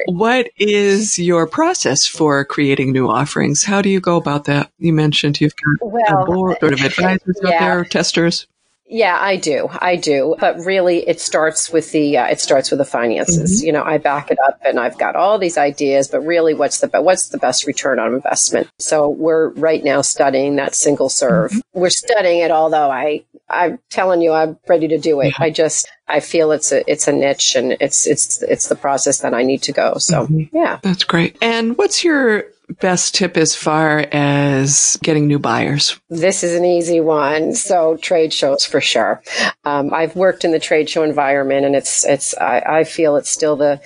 what 0.06 0.50
is 0.56 1.18
your 1.18 1.46
process 1.46 2.06
for 2.06 2.44
creating 2.44 2.92
new 2.92 3.08
offerings? 3.08 3.64
How 3.64 3.82
do 3.82 3.88
you 3.88 4.00
go 4.00 4.16
about 4.16 4.44
that? 4.44 4.70
You 4.78 4.92
mentioned 4.92 5.40
you've 5.40 5.54
got 5.56 5.92
well, 5.92 6.22
a 6.22 6.26
board 6.26 6.56
sort 6.60 6.72
of 6.72 6.80
advisors 6.80 7.40
yeah. 7.42 7.54
out 7.54 7.60
there, 7.60 7.84
testers. 7.84 8.46
Yeah, 8.90 9.16
I 9.20 9.36
do. 9.36 9.68
I 9.70 9.94
do. 9.94 10.34
But 10.40 10.58
really 10.58 11.08
it 11.08 11.20
starts 11.20 11.70
with 11.70 11.92
the 11.92 12.18
uh, 12.18 12.26
it 12.26 12.40
starts 12.40 12.70
with 12.70 12.78
the 12.78 12.84
finances. 12.84 13.58
Mm-hmm. 13.58 13.66
You 13.66 13.72
know, 13.72 13.84
I 13.84 13.98
back 13.98 14.32
it 14.32 14.38
up 14.48 14.60
and 14.64 14.80
I've 14.80 14.98
got 14.98 15.14
all 15.14 15.38
these 15.38 15.56
ideas, 15.56 16.08
but 16.08 16.20
really 16.20 16.54
what's 16.54 16.80
the 16.80 16.88
what's 17.00 17.28
the 17.28 17.38
best 17.38 17.66
return 17.66 18.00
on 18.00 18.12
investment? 18.12 18.68
So 18.78 19.08
we're 19.08 19.50
right 19.50 19.82
now 19.84 20.00
studying 20.00 20.56
that 20.56 20.74
single 20.74 21.08
serve. 21.08 21.52
Mm-hmm. 21.52 21.80
We're 21.80 21.90
studying 21.90 22.40
it 22.40 22.50
although 22.50 22.90
I 22.90 23.22
I'm 23.48 23.78
telling 23.90 24.22
you 24.22 24.32
I'm 24.32 24.58
ready 24.68 24.88
to 24.88 24.98
do 24.98 25.20
it. 25.20 25.34
I 25.38 25.50
just 25.50 25.88
I 26.08 26.18
feel 26.18 26.50
it's 26.50 26.72
a 26.72 26.88
it's 26.90 27.06
a 27.06 27.12
niche 27.12 27.54
and 27.54 27.76
it's 27.80 28.08
it's 28.08 28.42
it's 28.42 28.68
the 28.68 28.76
process 28.76 29.20
that 29.20 29.34
I 29.34 29.44
need 29.44 29.62
to 29.62 29.72
go. 29.72 29.98
So, 29.98 30.24
mm-hmm. 30.24 30.56
yeah. 30.56 30.80
That's 30.82 31.04
great. 31.04 31.36
And 31.40 31.78
what's 31.78 32.02
your 32.02 32.44
best 32.80 33.14
tip 33.14 33.36
as 33.36 33.54
far 33.54 34.06
as 34.12 34.98
getting 35.02 35.26
new 35.26 35.38
buyers? 35.38 36.00
This 36.08 36.44
is 36.44 36.54
an 36.54 36.64
easy 36.64 37.00
one. 37.00 37.54
So 37.54 37.96
trade 37.96 38.32
shows 38.32 38.64
for 38.64 38.80
sure. 38.80 39.22
Um, 39.64 39.92
I've 39.92 40.16
worked 40.16 40.44
in 40.44 40.52
the 40.52 40.60
trade 40.60 40.88
show 40.88 41.02
environment 41.02 41.66
and 41.66 41.74
it's, 41.74 42.06
it's, 42.06 42.36
I, 42.36 42.62
I 42.66 42.84
feel 42.84 43.16
it's 43.16 43.30
still 43.30 43.56
the, 43.56 43.80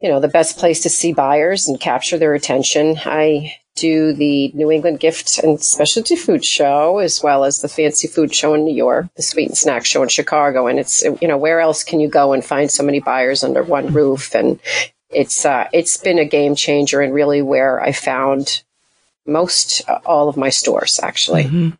you 0.00 0.08
know, 0.08 0.20
the 0.20 0.28
best 0.28 0.58
place 0.58 0.82
to 0.82 0.90
see 0.90 1.12
buyers 1.12 1.66
and 1.66 1.80
capture 1.80 2.18
their 2.18 2.34
attention. 2.34 2.96
I 3.04 3.56
do 3.76 4.12
the 4.12 4.52
New 4.54 4.70
England 4.70 5.00
Gift 5.00 5.38
and 5.38 5.60
Specialty 5.60 6.14
Food 6.14 6.44
Show 6.44 6.98
as 6.98 7.22
well 7.22 7.44
as 7.44 7.60
the 7.60 7.68
Fancy 7.68 8.06
Food 8.06 8.34
Show 8.34 8.54
in 8.54 8.64
New 8.64 8.74
York, 8.74 9.06
the 9.16 9.22
Sweet 9.22 9.48
and 9.48 9.58
Snack 9.58 9.84
Show 9.84 10.02
in 10.02 10.08
Chicago. 10.08 10.66
And 10.66 10.78
it's, 10.78 11.02
you 11.02 11.26
know, 11.26 11.36
where 11.36 11.60
else 11.60 11.82
can 11.82 12.00
you 12.00 12.08
go 12.08 12.32
and 12.32 12.44
find 12.44 12.70
so 12.70 12.82
many 12.82 13.00
buyers 13.00 13.42
under 13.42 13.62
one 13.62 13.92
roof? 13.92 14.34
And 14.34 14.60
it's 15.14 15.44
uh, 15.44 15.68
it's 15.72 15.96
been 15.96 16.18
a 16.18 16.24
game 16.24 16.54
changer 16.54 17.00
and 17.00 17.14
really 17.14 17.42
where 17.42 17.80
I 17.82 17.92
found 17.92 18.62
most 19.26 19.82
uh, 19.88 20.00
all 20.04 20.28
of 20.28 20.36
my 20.36 20.50
stores 20.50 21.00
actually. 21.02 21.44
Mm-hmm. 21.44 21.70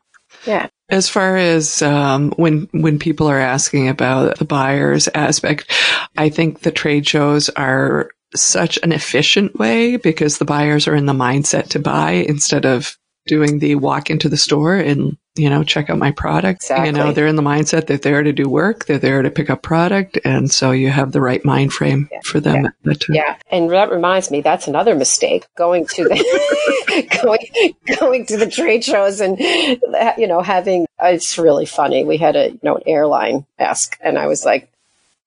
Yeah. 0.47 0.69
As 0.91 1.09
far 1.09 1.37
as 1.37 1.83
um, 1.83 2.33
when 2.33 2.69
when 2.73 2.99
people 2.99 3.27
are 3.29 3.39
asking 3.39 3.89
about 3.89 4.39
the 4.39 4.45
buyers 4.45 5.09
aspect, 5.15 5.73
I 6.17 6.29
think 6.29 6.61
the 6.61 6.73
trade 6.73 7.07
shows 7.07 7.49
are 7.51 8.11
such 8.37 8.79
an 8.83 8.93
efficient 8.93 9.59
way 9.59 9.97
because 9.97 10.39
the 10.39 10.45
buyers 10.45 10.87
are 10.89 10.95
in 10.95 11.07
the 11.07 11.13
mindset 11.13 11.69
to 11.69 11.79
buy 11.79 12.11
instead 12.13 12.67
of 12.67 12.99
doing 13.27 13.59
the 13.59 13.77
walk 13.77 14.11
into 14.11 14.29
the 14.29 14.37
store 14.37 14.75
and 14.75 15.17
you 15.37 15.51
know 15.51 15.65
check 15.65 15.91
out 15.91 15.99
my 15.99 16.13
product 16.13 16.63
exactly. 16.63 16.87
you 16.87 16.93
know 16.93 17.13
they're 17.13 17.27
in 17.27 17.37
the 17.37 17.43
mindset 17.43 17.87
they're 17.87 17.97
there 17.97 18.23
to 18.23 18.33
do 18.33 18.49
work 18.49 18.85
they're 18.87 18.99
there 18.99 19.23
to 19.23 19.31
pick 19.31 19.51
up 19.51 19.63
product 19.63 20.19
and 20.25 20.51
so 20.51 20.71
you 20.71 20.91
have 20.91 21.13
the 21.13 21.21
right 21.21 21.45
mind 21.45 21.73
frame 21.73 22.09
yeah. 22.13 22.21
for 22.25 22.41
them 22.41 22.69
yeah. 22.85 22.95
yeah 23.09 23.37
and 23.51 23.71
that 23.71 23.91
reminds 23.91 24.31
me 24.31 24.41
that's 24.41 24.69
another 24.69 24.95
mistake 24.95 25.47
going 25.57 25.87
to 25.87 26.05
the 26.05 27.19
going 27.23 27.75
going 27.99 28.27
to 28.27 28.37
the 28.37 28.49
trade 28.49 28.85
shows 28.85 29.21
and 29.21 29.39
you 29.39 30.27
know 30.27 30.41
having 30.41 30.87
it's 31.03 31.37
really 31.37 31.67
funny 31.67 32.05
we 32.05 32.17
had 32.17 32.37
a 32.37 32.51
you 32.51 32.61
know 32.63 32.77
an 32.77 32.83
airline 32.87 33.45
ask 33.59 33.97
and 34.01 34.19
i 34.19 34.27
was 34.27 34.45
like 34.45 34.71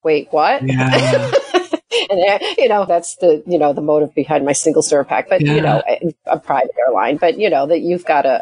wait 0.03 0.27
what 0.31 0.63
yeah. 0.63 1.31
and 2.09 2.29
uh, 2.29 2.39
you 2.57 2.69
know 2.69 2.85
that's 2.85 3.15
the 3.17 3.43
you 3.45 3.59
know 3.59 3.73
the 3.73 3.81
motive 3.81 4.13
behind 4.15 4.45
my 4.45 4.53
single 4.53 4.81
serve 4.81 5.07
pack 5.07 5.27
but 5.27 5.41
yeah. 5.41 5.55
you 5.55 5.61
know 5.61 5.83
a 6.27 6.39
private 6.39 6.71
airline 6.79 7.17
but 7.17 7.37
you 7.37 7.49
know 7.49 7.67
that 7.67 7.79
you've 7.79 8.05
got 8.05 8.21
to 8.21 8.41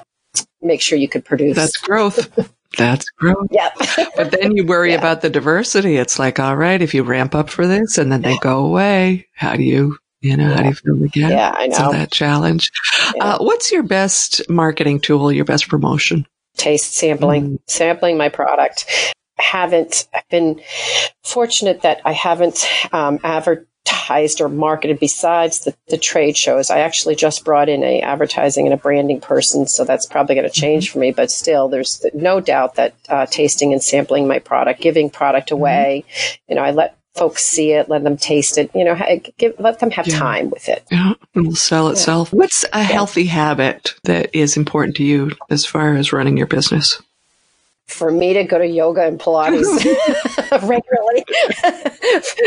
make 0.62 0.82
sure 0.82 0.98
you 0.98 1.08
could 1.08 1.26
produce 1.26 1.56
that's 1.56 1.78
growth 1.78 2.30
that's 2.78 3.10
growth 3.12 3.48
yeah 3.52 3.70
but 4.16 4.32
then 4.32 4.56
you 4.56 4.66
worry 4.66 4.92
yeah. 4.92 4.98
about 4.98 5.22
the 5.22 5.30
diversity 5.30 5.98
it's 5.98 6.20
like 6.20 6.40
all 6.40 6.56
right 6.56 6.82
if 6.82 6.94
you 6.94 7.04
ramp 7.04 7.36
up 7.36 7.50
for 7.50 7.68
this 7.68 7.98
and 7.98 8.12
then 8.12 8.22
they 8.22 8.38
go 8.40 8.66
away 8.66 9.28
how 9.34 9.56
do 9.56 9.64
you 9.64 9.98
you 10.22 10.36
know, 10.36 10.50
yeah. 10.50 10.56
how 10.56 10.62
do 10.64 10.70
you 10.70 10.74
feel 10.74 11.04
again? 11.04 11.32
Yeah, 11.32 11.54
I 11.56 11.68
know. 11.68 11.78
So 11.78 11.92
that 11.92 12.12
challenge. 12.12 12.72
Yeah. 13.16 13.24
Uh, 13.24 13.38
what's 13.42 13.72
your 13.72 13.84
best 13.84 14.42
marketing 14.50 15.00
tool, 15.00 15.32
your 15.32 15.46
best 15.46 15.68
promotion? 15.68 16.26
Taste 16.58 16.96
sampling, 16.96 17.52
mm. 17.52 17.60
sampling 17.68 18.18
my 18.18 18.30
product 18.30 19.14
haven't 19.38 20.08
I've 20.14 20.28
been 20.30 20.62
fortunate 21.24 21.82
that 21.82 22.02
I 22.06 22.14
haven't 22.14 22.68
um, 22.92 23.20
advertised 23.86 24.42
or 24.42 24.50
marketed 24.50 25.00
besides 25.00 25.60
the, 25.60 25.76
the 25.88 25.98
trade 25.98 26.38
shows. 26.38 26.70
I 26.70 26.80
actually 26.80 27.16
just 27.16 27.46
brought 27.46 27.70
in 27.70 27.84
a 27.84 28.02
advertising 28.02 28.66
and 28.66 28.74
a 28.74 28.78
branding 28.78 29.22
person, 29.22 29.68
so 29.68 29.84
that's 29.84 30.06
probably 30.06 30.36
going 30.36 30.50
to 30.50 30.54
change 30.54 30.88
mm-hmm. 30.88 30.94
for 30.94 31.00
me. 31.00 31.12
But 31.12 31.32
still, 31.32 31.70
there's 31.70 32.06
no 32.14 32.40
doubt 32.40 32.76
that 32.76 32.96
uh, 33.10 33.26
tasting 33.26 33.74
and 33.74 33.82
sampling 33.82 34.28
my 34.28 34.40
product, 34.40 34.82
giving 34.82 35.10
product 35.10 35.48
mm-hmm. 35.48 35.56
away, 35.56 36.06
mm-hmm. 36.08 36.52
you 36.52 36.56
know, 36.56 36.64
I 36.64 36.72
let 36.72 36.98
folks 37.16 37.46
see 37.46 37.72
it, 37.72 37.88
let 37.88 38.04
them 38.04 38.18
taste 38.18 38.58
it, 38.58 38.70
you 38.76 38.84
know, 38.84 38.98
give, 39.38 39.54
let 39.58 39.80
them 39.80 39.92
have 39.92 40.08
yeah. 40.08 40.20
time 40.20 40.50
with 40.50 40.68
it. 40.68 40.84
Yeah, 40.92 41.14
it'll 41.34 41.56
sell 41.56 41.88
itself. 41.88 42.30
Yeah. 42.32 42.40
What's 42.40 42.66
a 42.74 42.84
healthy 42.84 43.26
habit 43.26 43.94
that 44.04 44.36
is 44.36 44.58
important 44.58 44.98
to 44.98 45.04
you 45.04 45.32
as 45.50 45.66
far 45.66 45.96
as 45.96 46.12
running 46.12 46.36
your 46.36 46.48
business? 46.48 47.02
For 47.88 48.12
me 48.12 48.34
to 48.34 48.44
go 48.44 48.58
to 48.58 48.66
yoga 48.66 49.06
and 49.06 49.20
Pilates 49.20 49.66
regularly, 50.68 51.24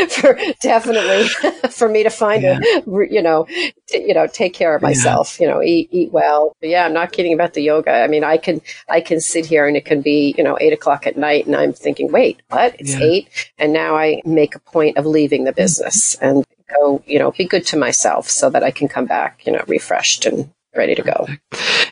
for 0.09 0.37
definitely 0.61 1.27
for 1.69 1.87
me 1.87 2.03
to 2.03 2.09
find 2.09 2.43
yeah. 2.43 2.59
a, 2.61 3.07
you 3.09 3.21
know, 3.21 3.47
t- 3.87 4.05
you 4.05 4.13
know, 4.13 4.27
take 4.27 4.53
care 4.53 4.75
of 4.75 4.81
myself, 4.81 5.39
yeah. 5.39 5.47
you 5.47 5.53
know, 5.53 5.63
eat, 5.63 5.89
eat 5.91 6.11
well. 6.11 6.55
But 6.59 6.69
yeah, 6.69 6.85
I'm 6.85 6.93
not 6.93 7.11
kidding 7.11 7.33
about 7.33 7.53
the 7.53 7.61
yoga. 7.61 7.91
I 7.91 8.07
mean, 8.07 8.23
I 8.23 8.37
can, 8.37 8.61
I 8.89 9.01
can 9.01 9.21
sit 9.21 9.45
here 9.45 9.67
and 9.67 9.77
it 9.77 9.85
can 9.85 10.01
be, 10.01 10.35
you 10.37 10.43
know, 10.43 10.57
eight 10.59 10.73
o'clock 10.73 11.07
at 11.07 11.17
night 11.17 11.45
and 11.45 11.55
I'm 11.55 11.73
thinking, 11.73 12.11
wait, 12.11 12.41
what? 12.49 12.75
It's 12.79 12.93
yeah. 12.93 13.05
eight. 13.05 13.51
And 13.57 13.71
now 13.71 13.95
I 13.95 14.21
make 14.25 14.55
a 14.55 14.59
point 14.59 14.97
of 14.97 15.05
leaving 15.05 15.45
the 15.45 15.53
mm. 15.53 15.57
business 15.57 16.15
and 16.15 16.45
go, 16.69 17.01
you 17.05 17.17
know, 17.17 17.31
be 17.31 17.45
good 17.45 17.65
to 17.67 17.77
myself 17.77 18.29
so 18.29 18.49
that 18.49 18.63
I 18.63 18.71
can 18.71 18.87
come 18.87 19.05
back, 19.05 19.45
you 19.45 19.53
know, 19.53 19.63
refreshed 19.67 20.25
and 20.25 20.51
ready 20.75 20.95
to 20.95 21.01
go. 21.01 21.27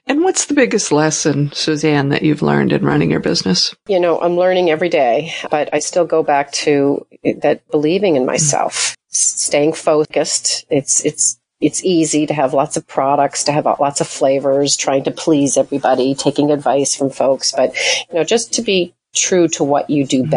And 0.08 0.24
what's 0.24 0.46
the 0.46 0.54
biggest 0.54 0.92
lesson, 0.92 1.52
Suzanne, 1.52 2.10
that 2.10 2.24
you've 2.24 2.42
learned 2.42 2.72
in 2.72 2.86
running 2.86 3.12
your 3.12 3.20
business? 3.20 3.76
You 3.88 4.00
know, 4.00 4.20
I'm 4.22 4.38
learning 4.38 4.70
every 4.70 4.90
day, 4.90 5.34
but 5.52 5.70
I 5.74 5.80
still 5.80 6.06
go 6.06 6.24
back 6.24 6.52
to 6.54 7.06
that 7.42 7.68
believing 7.70 8.16
in 8.16 8.26
myself, 8.26 8.96
staying 9.10 9.74
focused. 9.74 10.66
It's, 10.70 11.04
it's, 11.04 11.40
it's 11.60 11.84
easy 11.84 12.26
to 12.28 12.34
have 12.34 12.54
lots 12.54 12.78
of 12.78 12.88
products, 12.88 13.44
to 13.46 13.52
have 13.52 13.66
lots 13.66 14.00
of 14.00 14.08
flavors, 14.08 14.78
trying 14.78 15.04
to 15.06 15.12
please 15.12 15.58
everybody, 15.58 16.16
taking 16.16 16.52
advice 16.52 16.96
from 16.96 17.10
folks, 17.10 17.52
but, 17.52 17.76
you 18.10 18.16
know, 18.16 18.24
just 18.24 18.54
to 18.54 18.62
be 18.62 18.94
true 19.16 19.48
to 19.50 19.64
what 19.64 19.90
you 19.90 20.06
do 20.06 20.22
mm-hmm. 20.22 20.30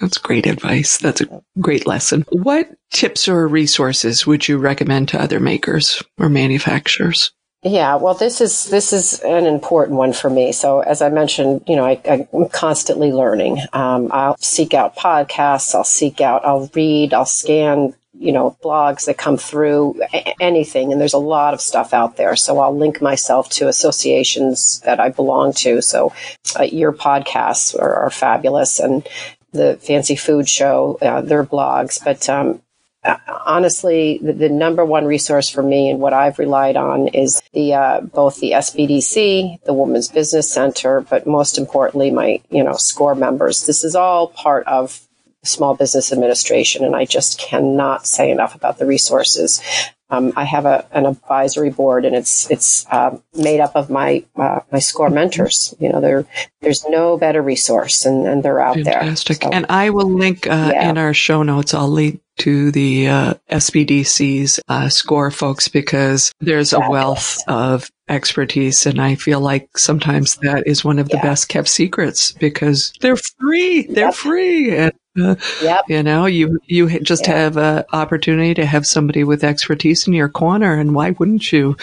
That's 0.00 0.18
great 0.18 0.46
advice. 0.46 0.98
That's 0.98 1.20
a 1.20 1.42
great 1.60 1.86
lesson. 1.86 2.24
What 2.30 2.70
tips 2.90 3.28
or 3.28 3.46
resources 3.46 4.26
would 4.26 4.48
you 4.48 4.58
recommend 4.58 5.08
to 5.10 5.20
other 5.20 5.40
makers 5.40 6.02
or 6.18 6.28
manufacturers? 6.28 7.32
Yeah, 7.62 7.96
well, 7.96 8.14
this 8.14 8.40
is 8.40 8.70
this 8.70 8.94
is 8.94 9.20
an 9.20 9.44
important 9.44 9.98
one 9.98 10.14
for 10.14 10.30
me. 10.30 10.52
So, 10.52 10.80
as 10.80 11.02
I 11.02 11.10
mentioned, 11.10 11.62
you 11.66 11.76
know, 11.76 11.84
I, 11.84 12.26
am 12.32 12.48
constantly 12.48 13.12
learning. 13.12 13.58
Um, 13.74 14.08
I'll 14.12 14.38
seek 14.38 14.72
out 14.72 14.96
podcasts. 14.96 15.74
I'll 15.74 15.84
seek 15.84 16.22
out. 16.22 16.46
I'll 16.46 16.70
read. 16.74 17.12
I'll 17.12 17.26
scan 17.26 17.94
you 18.20 18.32
know, 18.32 18.56
blogs 18.62 19.06
that 19.06 19.16
come 19.16 19.38
through, 19.38 19.98
anything. 20.40 20.92
And 20.92 21.00
there's 21.00 21.14
a 21.14 21.18
lot 21.18 21.54
of 21.54 21.60
stuff 21.60 21.94
out 21.94 22.18
there. 22.18 22.36
So 22.36 22.58
I'll 22.58 22.76
link 22.76 23.00
myself 23.00 23.48
to 23.50 23.68
associations 23.68 24.80
that 24.80 25.00
I 25.00 25.08
belong 25.08 25.54
to. 25.54 25.80
So 25.80 26.12
uh, 26.58 26.64
your 26.64 26.92
podcasts 26.92 27.78
are, 27.80 27.94
are, 27.94 28.10
fabulous 28.10 28.78
and 28.78 29.08
the 29.52 29.78
Fancy 29.82 30.16
Food 30.16 30.48
Show, 30.48 30.98
uh, 31.02 31.20
their 31.20 31.44
blogs. 31.44 32.02
But 32.02 32.28
um, 32.28 32.62
uh, 33.02 33.16
honestly, 33.46 34.20
the, 34.22 34.32
the, 34.32 34.48
number 34.48 34.84
one 34.84 35.06
resource 35.06 35.48
for 35.48 35.62
me 35.62 35.88
and 35.90 36.00
what 36.00 36.12
I've 36.12 36.38
relied 36.38 36.76
on 36.76 37.08
is 37.08 37.40
the 37.52 37.74
uh, 37.74 38.00
both 38.02 38.40
the 38.40 38.52
SBDC, 38.52 39.64
the 39.64 39.72
Women's 39.72 40.08
Business 40.08 40.52
Center, 40.52 41.00
but 41.00 41.26
most 41.26 41.56
importantly, 41.56 42.10
my 42.10 42.40
you 42.50 42.62
know 42.62 42.74
SCORE 42.74 43.14
members. 43.14 43.66
This 43.66 43.84
is 43.84 43.96
all 43.96 44.28
part 44.28 44.66
of 44.66 45.00
Small 45.42 45.74
Business 45.74 46.12
Administration, 46.12 46.84
and 46.84 46.94
I 46.94 47.06
just 47.06 47.38
cannot 47.38 48.06
say 48.06 48.30
enough 48.30 48.54
about 48.54 48.78
the 48.78 48.86
resources. 48.86 49.62
Um, 50.10 50.32
I 50.36 50.44
have 50.44 50.66
a, 50.66 50.86
an 50.92 51.06
advisory 51.06 51.70
board, 51.70 52.04
and 52.04 52.14
it's 52.16 52.50
it's 52.50 52.86
uh, 52.90 53.18
made 53.34 53.60
up 53.60 53.76
of 53.76 53.90
my 53.90 54.24
uh, 54.36 54.60
my 54.72 54.78
SCORE 54.78 55.10
mentors. 55.10 55.74
You 55.78 55.90
know, 55.90 56.00
there 56.00 56.26
there's 56.60 56.84
no 56.88 57.16
better 57.16 57.42
resource, 57.42 58.04
and, 58.04 58.26
and 58.26 58.42
they're 58.42 58.60
out 58.60 58.74
Fantastic. 58.74 59.40
there. 59.40 59.50
So, 59.50 59.56
and 59.56 59.66
I 59.68 59.90
will 59.90 60.10
link 60.10 60.46
uh, 60.46 60.72
yeah. 60.72 60.90
in 60.90 60.98
our 60.98 61.14
show 61.14 61.42
notes. 61.42 61.74
I'll 61.74 61.88
link 61.88 62.20
to 62.38 62.70
the 62.70 63.06
uh, 63.06 63.34
SBDC's 63.50 64.60
uh, 64.68 64.88
score 64.88 65.30
folks 65.30 65.68
because 65.68 66.32
there's 66.40 66.72
a 66.72 66.80
wealth 66.80 67.38
of 67.46 67.90
expertise. 68.08 68.86
And 68.86 69.00
I 69.00 69.14
feel 69.14 69.40
like 69.40 69.76
sometimes 69.76 70.36
that 70.36 70.66
is 70.66 70.84
one 70.84 70.98
of 70.98 71.08
the 71.08 71.16
yeah. 71.16 71.22
best 71.22 71.48
kept 71.48 71.68
secrets 71.68 72.32
because 72.32 72.92
they're 73.00 73.16
free. 73.16 73.82
They're 73.82 74.06
yep. 74.06 74.14
free. 74.14 74.76
And, 74.76 74.92
uh, 75.18 75.36
yep. 75.62 75.84
you 75.88 76.02
know, 76.02 76.26
you, 76.26 76.58
you 76.66 77.00
just 77.00 77.26
have 77.26 77.56
an 77.56 77.84
opportunity 77.92 78.54
to 78.54 78.66
have 78.66 78.86
somebody 78.86 79.24
with 79.24 79.44
expertise 79.44 80.06
in 80.06 80.12
your 80.12 80.28
corner. 80.28 80.74
And 80.74 80.94
why 80.94 81.10
wouldn't 81.10 81.52
you 81.52 81.76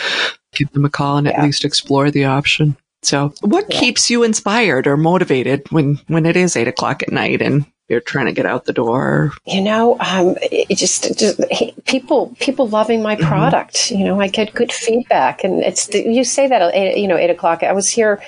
give 0.54 0.72
them 0.72 0.86
a 0.86 0.90
call 0.90 1.18
and 1.18 1.28
at 1.28 1.44
least 1.44 1.66
explore 1.66 2.12
the 2.12 2.26
option? 2.26 2.78
So 3.04 3.34
what 3.42 3.70
keeps 3.70 4.10
you 4.10 4.24
inspired 4.24 4.88
or 4.88 4.98
motivated 4.98 5.70
when, 5.72 6.00
when 6.08 6.26
it 6.26 6.36
is 6.36 6.56
eight 6.56 6.68
o'clock 6.68 7.04
at 7.04 7.12
night 7.12 7.42
and 7.42 7.66
you're 7.90 8.02
trying 8.02 8.26
to 8.26 8.34
get 8.34 8.46
out 8.46 8.66
the 8.66 8.74
door? 8.74 9.32
You 9.46 9.62
know, 9.62 9.98
um, 10.00 10.36
it 10.42 10.78
just, 10.78 11.18
just 11.18 11.40
people 11.86 12.36
people 12.40 12.68
loving 12.68 13.02
my 13.02 13.16
mm-hmm. 13.16 13.28
product. 13.28 13.76
Mm-hmm. 13.76 14.00
You 14.00 14.06
know, 14.06 14.22
I 14.22 14.28
get 14.28 14.54
good 14.54 14.72
feedback, 14.72 15.44
and 15.44 15.62
it's 15.64 15.88
the, 15.88 16.02
you 16.02 16.24
say 16.24 16.48
that 16.48 16.62
at 16.62 16.98
you 16.98 17.08
know 17.08 17.18
eight 17.18 17.30
o'clock. 17.30 17.64
I 17.64 17.74
was 17.74 17.90
here 17.90 18.22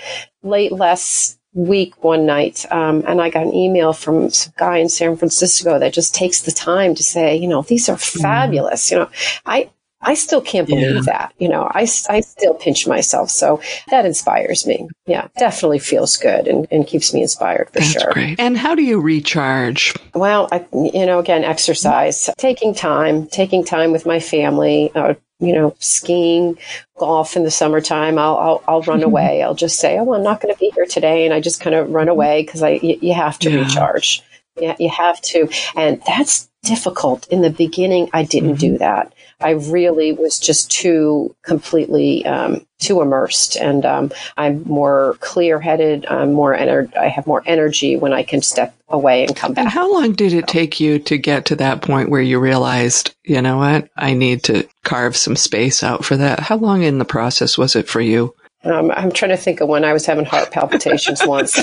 late 0.44 0.72
last 0.72 1.39
week 1.54 2.04
one 2.04 2.26
night 2.26 2.66
um, 2.72 3.04
and 3.08 3.22
i 3.22 3.30
got 3.30 3.46
an 3.46 3.54
email 3.54 3.94
from 3.94 4.30
some 4.30 4.54
guy 4.58 4.78
in 4.78 4.90
san 4.90 5.16
francisco 5.16 5.80
that 5.80 5.94
just 5.94 6.14
takes 6.14 6.42
the 6.42 6.52
time 6.52 6.94
to 6.94 7.04
say 7.04 7.36
you 7.36 7.48
know 7.48 7.62
these 7.64 7.90
are 7.90 7.98
mm-hmm. 7.98 8.22
fabulous 8.22 8.92
you 8.92 8.98
know 8.98 9.10
i 9.46 9.70
I 10.02 10.14
still 10.14 10.42
can't 10.42 10.68
believe 10.68 10.96
yeah. 10.96 11.02
that. 11.06 11.34
You 11.40 11.50
know, 11.50 11.70
I, 11.72 11.82
I 12.10 12.22
still 12.22 12.54
pinch 12.54 12.88
myself. 12.88 13.30
So 13.30 13.62
that 13.90 14.06
inspires 14.06 14.66
me. 14.66 14.88
Yeah, 15.06 15.28
definitely 15.38 15.80
feels 15.80 16.16
good 16.16 16.48
and, 16.48 16.68
and 16.72 16.88
keeps 16.88 17.14
me 17.14 17.22
inspired 17.22 17.68
for 17.68 17.80
That's 17.80 17.92
sure. 17.92 18.14
Great. 18.14 18.40
And 18.40 18.58
how 18.58 18.76
do 18.76 18.84
you 18.84 19.02
recharge? 19.02 19.94
Well, 20.16 20.48
I, 20.52 20.66
you 20.72 21.06
know, 21.06 21.20
again, 21.20 21.44
exercise, 21.44 22.30
taking 22.38 22.74
time, 22.74 23.28
taking 23.28 23.66
time 23.66 23.92
with 23.92 24.06
my 24.06 24.20
family, 24.20 24.92
uh, 24.96 25.16
you 25.40 25.54
know, 25.54 25.76
skiing, 25.80 26.58
golf 26.98 27.36
in 27.36 27.44
the 27.44 27.52
summertime. 27.52 28.18
I'll, 28.18 28.38
I'll, 28.38 28.64
I'll 28.68 28.82
run 28.84 29.04
away. 29.10 29.42
I'll 29.42 29.56
just 29.56 29.80
say, 29.80 29.98
oh, 29.98 30.14
I'm 30.14 30.24
not 30.24 30.42
going 30.42 30.54
to 30.54 30.60
be 30.60 30.72
here 30.76 30.86
today. 30.86 31.26
And 31.26 31.34
I 31.34 31.40
just 31.40 31.62
kind 31.62 31.76
of 31.76 31.90
run 31.90 32.10
away 32.10 32.44
because 32.44 32.62
I, 32.62 32.72
you, 32.72 33.00
you, 33.02 33.14
have 33.14 33.40
to 33.40 33.52
yeah. 33.52 33.60
recharge. 33.64 34.22
Yeah, 34.60 34.76
you 34.80 34.90
have 34.90 35.22
to. 35.22 35.50
And 35.76 36.02
that's 36.06 36.49
difficult. 36.64 37.28
In 37.28 37.42
the 37.42 37.50
beginning, 37.50 38.10
I 38.14 38.24
didn't 38.24 38.56
mm-hmm. 38.56 38.74
do 38.74 38.78
that. 38.80 39.14
I 39.42 39.52
really 39.52 40.12
was 40.12 40.38
just 40.38 40.70
too 40.70 41.36
completely 41.44 42.26
um, 42.26 42.66
too 42.80 43.02
immersed, 43.02 43.56
and 43.56 43.86
um, 43.86 44.12
I'm 44.36 44.64
more 44.66 45.16
clear 45.22 45.60
headed. 45.60 46.06
I'm 46.08 46.34
more 46.34 46.56
ener- 46.56 46.96
I 46.98 47.08
have 47.08 47.26
more 47.26 47.42
energy 47.46 47.96
when 47.96 48.12
I 48.12 48.24
can 48.24 48.42
step 48.42 48.76
away 48.90 49.24
and 49.24 49.36
come 49.36 49.54
back. 49.54 49.64
And 49.64 49.72
how 49.72 49.92
long 49.92 50.14
did 50.14 50.34
it 50.34 50.48
take 50.48 50.80
you 50.80 51.00
to 51.00 51.18
get 51.18 51.46
to 51.46 51.56
that 51.58 51.82
point 51.82 52.10
where 52.10 52.22
you 52.22 52.40
realized, 52.40 53.16
you 53.24 53.42
know 53.42 53.58
what, 53.58 53.90
I 53.96 54.14
need 54.14 54.44
to 54.46 54.68
carve 54.84 55.16
some 55.16 55.38
space 55.38 55.84
out 55.84 56.04
for 56.04 56.18
that? 56.18 56.40
How 56.40 56.58
long 56.58 56.84
in 56.84 56.98
the 56.98 57.06
process 57.06 57.58
was 57.58 57.76
it 57.76 57.88
for 57.88 58.02
you? 58.02 58.34
Um, 58.64 58.92
I'm 58.92 59.12
trying 59.12 59.32
to 59.32 59.38
think 59.38 59.62
of 59.62 59.70
when 59.70 59.86
I 59.86 59.94
was 59.94 60.06
having 60.06 60.26
heart 60.26 60.52
palpitations 60.52 61.22
once. 61.26 61.54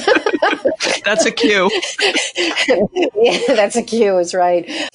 that's 1.05 1.26
a 1.26 1.33
cue. 1.33 1.71
yeah, 3.15 3.38
that's 3.49 3.76
a 3.76 3.83
cue. 3.83 4.19
Is 4.19 4.35
right 4.35 4.89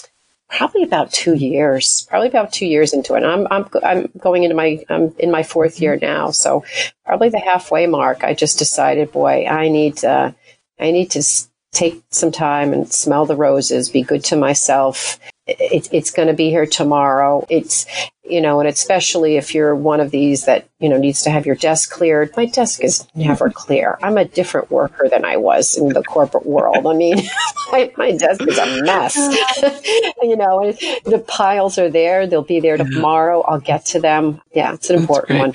probably 0.52 0.84
about 0.84 1.12
two 1.12 1.34
years, 1.34 2.06
probably 2.10 2.28
about 2.28 2.52
two 2.52 2.66
years 2.66 2.94
into 2.94 3.16
it. 3.16 3.24
I'm, 3.24 3.48
I'm, 3.50 3.68
I'm 3.84 4.10
going 4.18 4.44
into 4.44 4.56
my, 4.56 4.84
I'm 4.90 5.16
in 5.18 5.32
my 5.32 5.44
fourth 5.44 5.80
year 5.82 5.98
now. 6.02 6.32
So 6.32 6.66
probably 7.06 7.30
the 7.30 7.40
halfway 7.40 7.88
mark, 7.88 8.24
I 8.24 8.34
just 8.34 8.60
decided, 8.60 9.12
boy, 9.12 9.46
I 9.46 9.70
need 9.70 9.98
to, 9.98 10.36
I 10.80 10.92
need 10.92 11.12
to 11.12 11.24
take 11.72 12.04
some 12.10 12.32
time 12.32 12.74
and 12.74 12.92
smell 12.92 13.26
the 13.26 13.36
roses, 13.36 13.90
be 13.90 14.02
good 14.04 14.24
to 14.26 14.36
myself. 14.36 15.20
It, 15.60 15.90
it's 15.92 16.12
going 16.12 16.28
to 16.28 16.34
be 16.34 16.50
here 16.50 16.66
tomorrow. 16.66 17.46
It's, 17.50 17.86
you 18.24 18.42
know, 18.42 18.60
and 18.60 18.70
especially 18.70 19.38
if 19.38 19.54
you're 19.54 19.76
one 19.76 20.00
of 20.00 20.12
these 20.12 20.46
that, 20.46 20.68
you 20.80 20.90
know, 20.90 20.98
needs 20.98 21.24
to 21.24 21.30
have 21.30 21.46
your 21.46 21.56
desk 21.56 21.92
cleared. 21.92 22.36
My 22.38 22.46
desk 22.46 22.84
is 22.84 23.08
never 23.16 23.50
clear. 23.50 23.98
I'm 24.02 24.18
a 24.18 24.26
different 24.26 24.72
worker 24.72 25.10
than 25.10 25.26
I 25.26 25.38
was 25.38 25.78
in 25.78 25.90
the 25.90 26.04
corporate 26.04 26.46
world. 26.46 26.86
I 26.86 26.94
mean, 26.94 27.18
my, 27.72 27.92
my, 27.98 28.12
desk 28.12 28.42
is 28.48 28.58
a 28.58 28.82
mess. 28.84 29.16
you 30.22 30.36
know, 30.36 30.72
the 31.06 31.24
piles 31.28 31.78
are 31.78 31.90
there. 31.90 32.28
They'll 32.28 32.42
be 32.42 32.60
there 32.60 32.78
tomorrow. 32.78 33.42
I'll 33.42 33.60
get 33.60 33.86
to 33.88 34.00
them. 34.00 34.42
Yeah, 34.54 34.74
it's 34.74 34.90
an 34.90 34.98
important 34.98 35.40
one. 35.40 35.54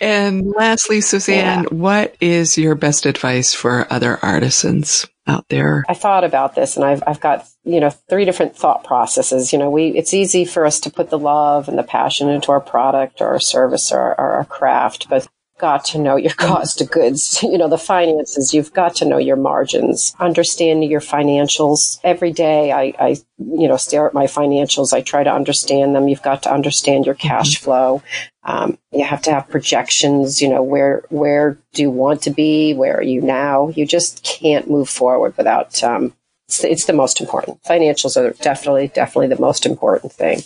And 0.00 0.50
lastly, 0.50 1.00
Suzanne, 1.00 1.64
yeah. 1.64 1.68
what 1.70 2.16
is 2.20 2.58
your 2.58 2.74
best 2.74 3.06
advice 3.06 3.54
for 3.54 3.86
other 3.90 4.18
artisans? 4.22 5.06
Out 5.26 5.48
there? 5.48 5.84
I 5.88 5.94
thought 5.94 6.24
about 6.24 6.54
this 6.54 6.76
and 6.76 6.84
I've, 6.84 7.02
I've 7.06 7.20
got, 7.20 7.48
you 7.64 7.80
know, 7.80 7.90
three 7.90 8.24
different 8.24 8.56
thought 8.56 8.84
processes. 8.84 9.52
You 9.52 9.58
know, 9.58 9.70
we, 9.70 9.88
it's 9.88 10.14
easy 10.14 10.44
for 10.44 10.64
us 10.64 10.80
to 10.80 10.90
put 10.90 11.10
the 11.10 11.18
love 11.18 11.68
and 11.68 11.78
the 11.78 11.82
passion 11.82 12.28
into 12.28 12.52
our 12.52 12.60
product 12.60 13.20
or 13.20 13.28
our 13.28 13.40
service 13.40 13.92
or, 13.92 14.00
or 14.00 14.34
our 14.34 14.44
craft, 14.44 15.08
but 15.08 15.26
got 15.58 15.84
to 15.86 15.98
know 15.98 16.16
your 16.16 16.32
cost 16.36 16.80
of 16.80 16.90
goods, 16.90 17.42
you 17.42 17.58
know, 17.58 17.68
the 17.68 17.78
finances. 17.78 18.52
You've 18.52 18.72
got 18.72 18.96
to 18.96 19.04
know 19.04 19.18
your 19.18 19.36
margins, 19.36 20.14
understanding 20.18 20.90
your 20.90 21.00
financials. 21.00 21.98
Every 22.04 22.32
day 22.32 22.72
I, 22.72 22.94
I, 22.98 23.16
you 23.38 23.68
know, 23.68 23.76
stare 23.76 24.06
at 24.06 24.14
my 24.14 24.24
financials. 24.24 24.92
I 24.92 25.00
try 25.00 25.24
to 25.24 25.32
understand 25.32 25.94
them. 25.94 26.08
You've 26.08 26.22
got 26.22 26.42
to 26.44 26.52
understand 26.52 27.06
your 27.06 27.14
cash 27.14 27.56
mm-hmm. 27.56 27.64
flow. 27.64 28.02
Um, 28.42 28.78
you 28.92 29.04
have 29.04 29.22
to 29.22 29.32
have 29.32 29.48
projections, 29.48 30.40
you 30.40 30.48
know, 30.48 30.62
where, 30.62 31.02
where 31.08 31.58
do 31.72 31.82
you 31.82 31.90
want 31.90 32.22
to 32.22 32.30
be? 32.30 32.74
Where 32.74 32.96
are 32.96 33.02
you 33.02 33.20
now? 33.20 33.68
You 33.68 33.86
just 33.86 34.22
can't 34.22 34.70
move 34.70 34.88
forward 34.88 35.36
without, 35.36 35.82
um, 35.82 36.14
it's, 36.46 36.62
it's 36.62 36.84
the 36.84 36.92
most 36.92 37.20
important. 37.20 37.60
Financials 37.64 38.16
are 38.16 38.30
definitely, 38.40 38.86
definitely 38.88 39.34
the 39.34 39.40
most 39.40 39.66
important 39.66 40.12
thing. 40.12 40.42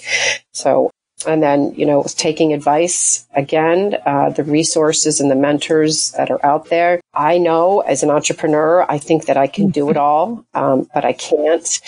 So 0.54 0.90
and 1.26 1.42
then 1.42 1.72
you 1.74 1.84
know 1.84 2.04
taking 2.16 2.52
advice 2.52 3.26
again 3.34 3.96
uh, 4.06 4.30
the 4.30 4.44
resources 4.44 5.20
and 5.20 5.30
the 5.30 5.34
mentors 5.34 6.12
that 6.12 6.30
are 6.30 6.44
out 6.44 6.68
there 6.70 7.00
i 7.14 7.36
know 7.38 7.80
as 7.80 8.02
an 8.02 8.10
entrepreneur 8.10 8.84
i 8.90 8.98
think 8.98 9.26
that 9.26 9.36
i 9.36 9.46
can 9.46 9.68
do 9.70 9.90
it 9.90 9.96
all 9.96 10.44
um, 10.54 10.88
but 10.94 11.04
i 11.04 11.12
can't 11.12 11.80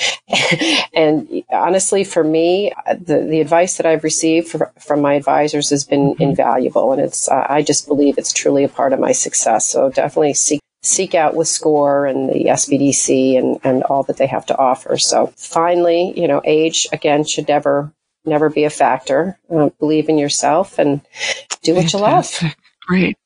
and 0.94 1.42
honestly 1.50 2.04
for 2.04 2.24
me 2.24 2.72
the, 3.00 3.26
the 3.28 3.40
advice 3.40 3.76
that 3.76 3.86
i've 3.86 4.04
received 4.04 4.48
for, 4.48 4.72
from 4.78 5.00
my 5.00 5.14
advisors 5.14 5.70
has 5.70 5.84
been 5.84 6.12
mm-hmm. 6.12 6.22
invaluable 6.22 6.92
and 6.92 7.00
it's 7.00 7.28
uh, 7.28 7.46
i 7.48 7.62
just 7.62 7.86
believe 7.86 8.18
it's 8.18 8.32
truly 8.32 8.64
a 8.64 8.68
part 8.68 8.92
of 8.92 9.00
my 9.00 9.12
success 9.12 9.66
so 9.66 9.90
definitely 9.90 10.34
seek 10.34 10.60
seek 10.84 11.14
out 11.14 11.36
with 11.36 11.46
SCORE 11.46 12.06
and 12.06 12.28
the 12.28 12.46
SBDC 12.46 13.38
and, 13.38 13.60
and 13.62 13.84
all 13.84 14.02
that 14.02 14.16
they 14.16 14.26
have 14.26 14.44
to 14.46 14.58
offer. 14.58 14.98
So 14.98 15.32
finally, 15.36 16.12
you 16.16 16.26
know, 16.26 16.42
age 16.44 16.88
again 16.92 17.24
should 17.24 17.46
never 17.46 17.92
never 18.24 18.50
be 18.50 18.64
a 18.64 18.70
factor. 18.70 19.38
Uh, 19.50 19.70
believe 19.78 20.08
in 20.08 20.18
yourself 20.18 20.78
and 20.78 21.00
do 21.62 21.74
what 21.74 21.90
Fantastic. 21.90 22.42
you 22.42 22.48
love. 22.48 22.56
Great. 22.88 23.16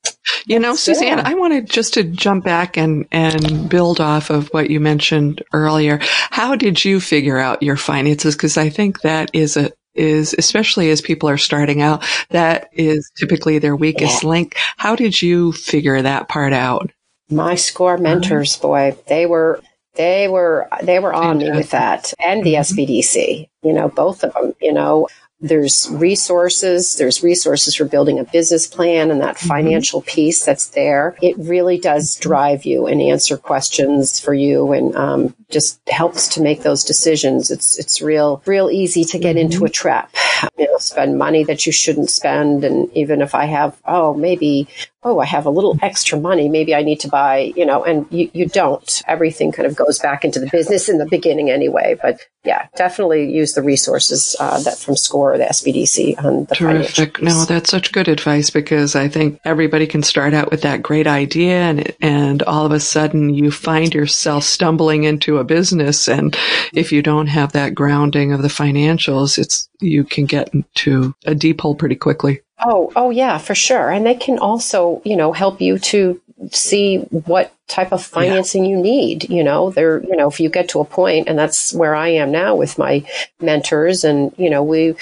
You 0.45 0.59
know, 0.59 0.75
Suzanne, 0.75 1.19
I 1.19 1.33
wanted 1.33 1.69
just 1.69 1.95
to 1.95 2.03
jump 2.03 2.45
back 2.45 2.77
and, 2.77 3.07
and 3.11 3.69
build 3.69 3.99
off 3.99 4.29
of 4.29 4.47
what 4.49 4.69
you 4.69 4.79
mentioned 4.79 5.41
earlier. 5.51 5.99
How 6.29 6.55
did 6.55 6.85
you 6.85 6.99
figure 6.99 7.37
out 7.37 7.63
your 7.63 7.75
finances? 7.75 8.35
Because 8.35 8.57
I 8.57 8.69
think 8.69 9.01
that 9.01 9.31
is 9.33 9.57
a, 9.57 9.71
is 9.95 10.35
especially 10.37 10.91
as 10.91 11.01
people 11.01 11.27
are 11.27 11.37
starting 11.37 11.81
out, 11.81 12.05
that 12.29 12.69
is 12.73 13.11
typically 13.17 13.57
their 13.57 13.75
weakest 13.75 14.23
yeah. 14.23 14.29
link. 14.29 14.55
How 14.77 14.95
did 14.95 15.21
you 15.21 15.53
figure 15.53 16.01
that 16.01 16.29
part 16.29 16.53
out? 16.53 16.91
My 17.29 17.55
score 17.55 17.97
mentors, 17.97 18.57
boy, 18.57 18.95
they 19.07 19.25
were 19.25 19.59
they 19.97 20.27
were 20.27 20.69
they 20.83 20.99
were 20.99 21.13
on 21.13 21.39
me 21.39 21.51
with 21.51 21.71
that 21.71 22.13
and 22.23 22.43
the 22.43 22.53
mm-hmm. 22.53 22.79
SBDC. 22.79 23.49
You 23.63 23.73
know, 23.73 23.89
both 23.89 24.23
of 24.23 24.33
them. 24.33 24.53
You 24.61 24.71
know, 24.71 25.07
there's 25.39 25.87
resources. 25.91 26.95
There's 26.95 27.21
resources 27.21 27.75
for 27.75 27.85
building 27.85 28.17
a 28.17 28.23
business 28.23 28.65
plan 28.65 29.11
and 29.11 29.21
that 29.21 29.35
mm-hmm. 29.35 29.47
financial 29.47 30.01
piece 30.01 30.43
that's 30.43 30.69
there. 30.69 31.15
It 31.21 31.37
really 31.37 31.77
does 31.77 32.15
drive 32.15 32.65
you 32.65 32.87
and 32.87 33.01
answer 33.01 33.37
questions 33.37 34.19
for 34.19 34.33
you 34.33 34.71
and 34.71 34.95
um, 34.95 35.35
just 35.49 35.79
helps 35.89 36.27
to 36.29 36.41
make 36.41 36.63
those 36.63 36.83
decisions. 36.83 37.51
It's 37.51 37.77
it's 37.77 38.01
real 38.01 38.41
real 38.45 38.71
easy 38.71 39.03
to 39.05 39.19
get 39.19 39.37
into 39.37 39.65
a 39.65 39.69
trap. 39.69 40.15
You 40.57 40.65
know, 40.65 40.77
spend 40.77 41.17
money 41.17 41.43
that 41.43 41.65
you 41.65 41.71
shouldn't 41.71 42.09
spend, 42.09 42.63
and 42.63 42.91
even 42.93 43.21
if 43.21 43.35
I 43.35 43.45
have, 43.45 43.79
oh, 43.85 44.13
maybe 44.13 44.67
oh, 45.07 45.19
I 45.19 45.25
have 45.25 45.45
a 45.45 45.49
little 45.49 45.77
extra 45.81 46.19
money. 46.19 46.49
Maybe 46.49 46.75
I 46.75 46.83
need 46.83 46.99
to 47.01 47.07
buy, 47.07 47.53
you 47.55 47.65
know, 47.65 47.83
and 47.83 48.05
you, 48.11 48.29
you 48.33 48.45
don't. 48.45 49.01
Everything 49.07 49.53
kind 49.53 49.65
of 49.65 49.75
goes 49.75 49.99
back 49.99 50.25
into 50.25 50.39
the 50.39 50.49
business 50.51 50.89
in 50.89 50.97
the 50.97 51.05
beginning 51.05 51.49
anyway. 51.49 51.95
But 52.01 52.19
yeah, 52.43 52.67
definitely 52.75 53.31
use 53.31 53.53
the 53.53 53.61
resources 53.61 54.35
uh, 54.39 54.59
that 54.61 54.77
from 54.77 54.97
SCORE 54.97 55.33
or 55.33 55.37
the 55.37 55.45
SBDC 55.45 56.23
on 56.23 56.45
the 56.45 56.55
Terrific. 56.55 57.21
No, 57.21 57.45
that's 57.45 57.69
such 57.69 57.93
good 57.93 58.09
advice 58.09 58.49
because 58.49 58.95
I 58.95 59.07
think 59.07 59.39
everybody 59.45 59.87
can 59.87 60.03
start 60.03 60.33
out 60.33 60.51
with 60.51 60.61
that 60.61 60.83
great 60.83 61.07
idea 61.07 61.55
and, 61.55 61.93
and 62.01 62.43
all 62.43 62.65
of 62.65 62.71
a 62.73 62.79
sudden 62.79 63.33
you 63.33 63.49
find 63.49 63.93
yourself 63.93 64.43
stumbling 64.43 65.05
into 65.05 65.37
a 65.37 65.45
business. 65.45 66.09
And 66.09 66.37
if 66.73 66.91
you 66.91 67.01
don't 67.01 67.27
have 67.27 67.53
that 67.53 67.73
grounding 67.73 68.33
of 68.33 68.41
the 68.41 68.47
financials, 68.49 69.37
it's, 69.37 69.69
you 69.79 70.03
can 70.03 70.25
get 70.25 70.53
into 70.53 71.13
a 71.25 71.33
deep 71.33 71.61
hole 71.61 71.75
pretty 71.75 71.95
quickly. 71.95 72.41
Oh, 72.59 72.91
oh 72.95 73.09
yeah, 73.11 73.37
for 73.37 73.55
sure. 73.55 73.91
And 73.91 74.05
they 74.05 74.15
can 74.15 74.39
also, 74.39 75.01
you 75.05 75.15
know, 75.15 75.31
help 75.31 75.61
you 75.61 75.77
to 75.79 76.19
see 76.51 76.97
what 76.97 77.51
type 77.67 77.91
of 77.91 78.03
financing 78.03 78.65
yeah. 78.65 78.71
you 78.71 78.77
need. 78.77 79.29
You 79.29 79.43
know, 79.43 79.69
there, 79.71 80.03
you 80.03 80.15
know, 80.15 80.27
if 80.27 80.39
you 80.39 80.49
get 80.49 80.69
to 80.69 80.79
a 80.79 80.85
point, 80.85 81.27
and 81.27 81.37
that's 81.37 81.73
where 81.73 81.95
I 81.95 82.09
am 82.09 82.31
now 82.31 82.55
with 82.55 82.77
my 82.77 83.05
mentors, 83.39 84.03
and 84.03 84.33
you 84.37 84.49
know, 84.49 84.63
we 84.63 84.95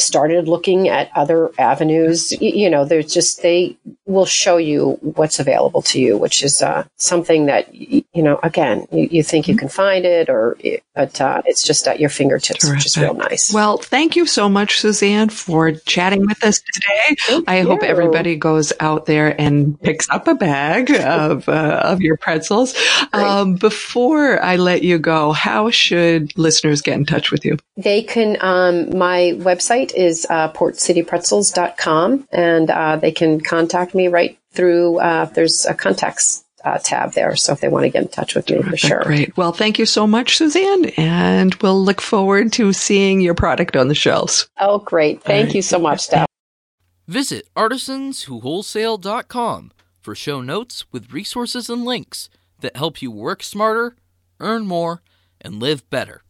started 0.00 0.48
looking 0.48 0.88
at 0.88 1.10
other 1.14 1.50
avenues. 1.58 2.32
You, 2.40 2.70
know, 2.70 2.84
there's 2.84 3.12
just 3.12 3.42
they 3.42 3.76
will 4.06 4.26
show 4.26 4.56
you 4.56 4.98
what's 5.00 5.38
available 5.38 5.82
to 5.82 6.00
you, 6.00 6.16
which 6.16 6.42
is 6.42 6.62
uh, 6.62 6.84
something 6.96 7.46
that 7.46 7.74
you 7.74 8.04
know. 8.14 8.40
Again, 8.42 8.86
you, 8.90 9.08
you, 9.10 9.22
think 9.22 9.48
you 9.48 9.56
can 9.56 9.68
find 9.68 10.04
it, 10.04 10.28
or 10.28 10.56
but 10.94 11.20
uh, 11.20 11.42
it's 11.44 11.62
just 11.62 11.86
at 11.86 12.00
your 12.00 12.10
fingertips, 12.10 12.60
Terrific. 12.60 12.78
which 12.78 12.86
is 12.86 12.98
real 12.98 13.14
nice. 13.14 13.52
Well, 13.52 13.78
thank 13.78 14.16
you 14.16 14.26
so 14.26 14.48
much, 14.48 14.80
Suzanne, 14.80 15.28
for 15.28 15.72
chatting 15.72 16.26
with 16.26 16.42
us 16.42 16.60
today. 16.60 17.16
Thank 17.20 17.48
I 17.48 17.60
you. 17.60 17.66
hope 17.66 17.82
everybody 17.82 18.36
goes 18.36 18.72
out 18.80 19.06
there 19.06 19.38
and 19.40 19.80
picks 19.80 20.08
up 20.10 20.26
a 20.28 20.34
bag 20.34 20.90
of 20.90 21.48
uh, 21.48 21.82
of 21.84 22.00
your 22.00 22.16
pretzels. 22.16 22.74
Um, 23.12 23.54
before 23.54 24.42
I 24.42 24.56
let 24.56 24.82
you 24.82 24.98
go, 24.98 25.32
how 25.32 25.70
should 25.70 26.36
listeners 26.36 26.82
get 26.82 26.94
in 26.94 27.04
touch 27.04 27.30
with 27.30 27.44
you? 27.44 27.58
They 27.76 28.02
can. 28.02 28.36
Um, 28.40 28.96
my 28.96 29.34
website 29.36 29.87
is 29.92 30.26
uh, 30.30 30.50
portcitypretzels.com, 30.52 32.28
and 32.32 32.70
uh, 32.70 32.96
they 32.96 33.12
can 33.12 33.40
contact 33.40 33.94
me 33.94 34.08
right 34.08 34.38
through. 34.52 34.98
Uh, 34.98 35.26
there's 35.26 35.66
a 35.66 35.74
contacts 35.74 36.44
uh, 36.64 36.78
tab 36.82 37.12
there. 37.12 37.36
So 37.36 37.52
if 37.52 37.60
they 37.60 37.68
want 37.68 37.84
to 37.84 37.90
get 37.90 38.02
in 38.02 38.08
touch 38.08 38.34
with 38.34 38.50
me, 38.50 38.62
for 38.62 38.76
sure. 38.76 39.02
Great. 39.04 39.36
Well, 39.36 39.52
thank 39.52 39.78
you 39.78 39.86
so 39.86 40.04
much, 40.06 40.36
Suzanne, 40.36 40.86
and 40.96 41.54
we'll 41.56 41.82
look 41.82 42.00
forward 42.00 42.52
to 42.54 42.72
seeing 42.72 43.20
your 43.20 43.34
product 43.34 43.76
on 43.76 43.88
the 43.88 43.94
shelves. 43.94 44.48
Oh, 44.58 44.78
great. 44.78 45.22
Thank 45.22 45.54
you 45.54 45.62
so 45.62 45.78
much, 45.78 46.00
Steph. 46.00 46.26
Visit 47.06 47.48
artisanswhowholesale.com 47.56 49.72
for 50.00 50.14
show 50.14 50.42
notes 50.42 50.84
with 50.92 51.12
resources 51.12 51.70
and 51.70 51.84
links 51.84 52.28
that 52.60 52.76
help 52.76 53.00
you 53.00 53.10
work 53.10 53.42
smarter, 53.42 53.96
earn 54.40 54.66
more, 54.66 55.02
and 55.40 55.60
live 55.60 55.88
better. 55.90 56.22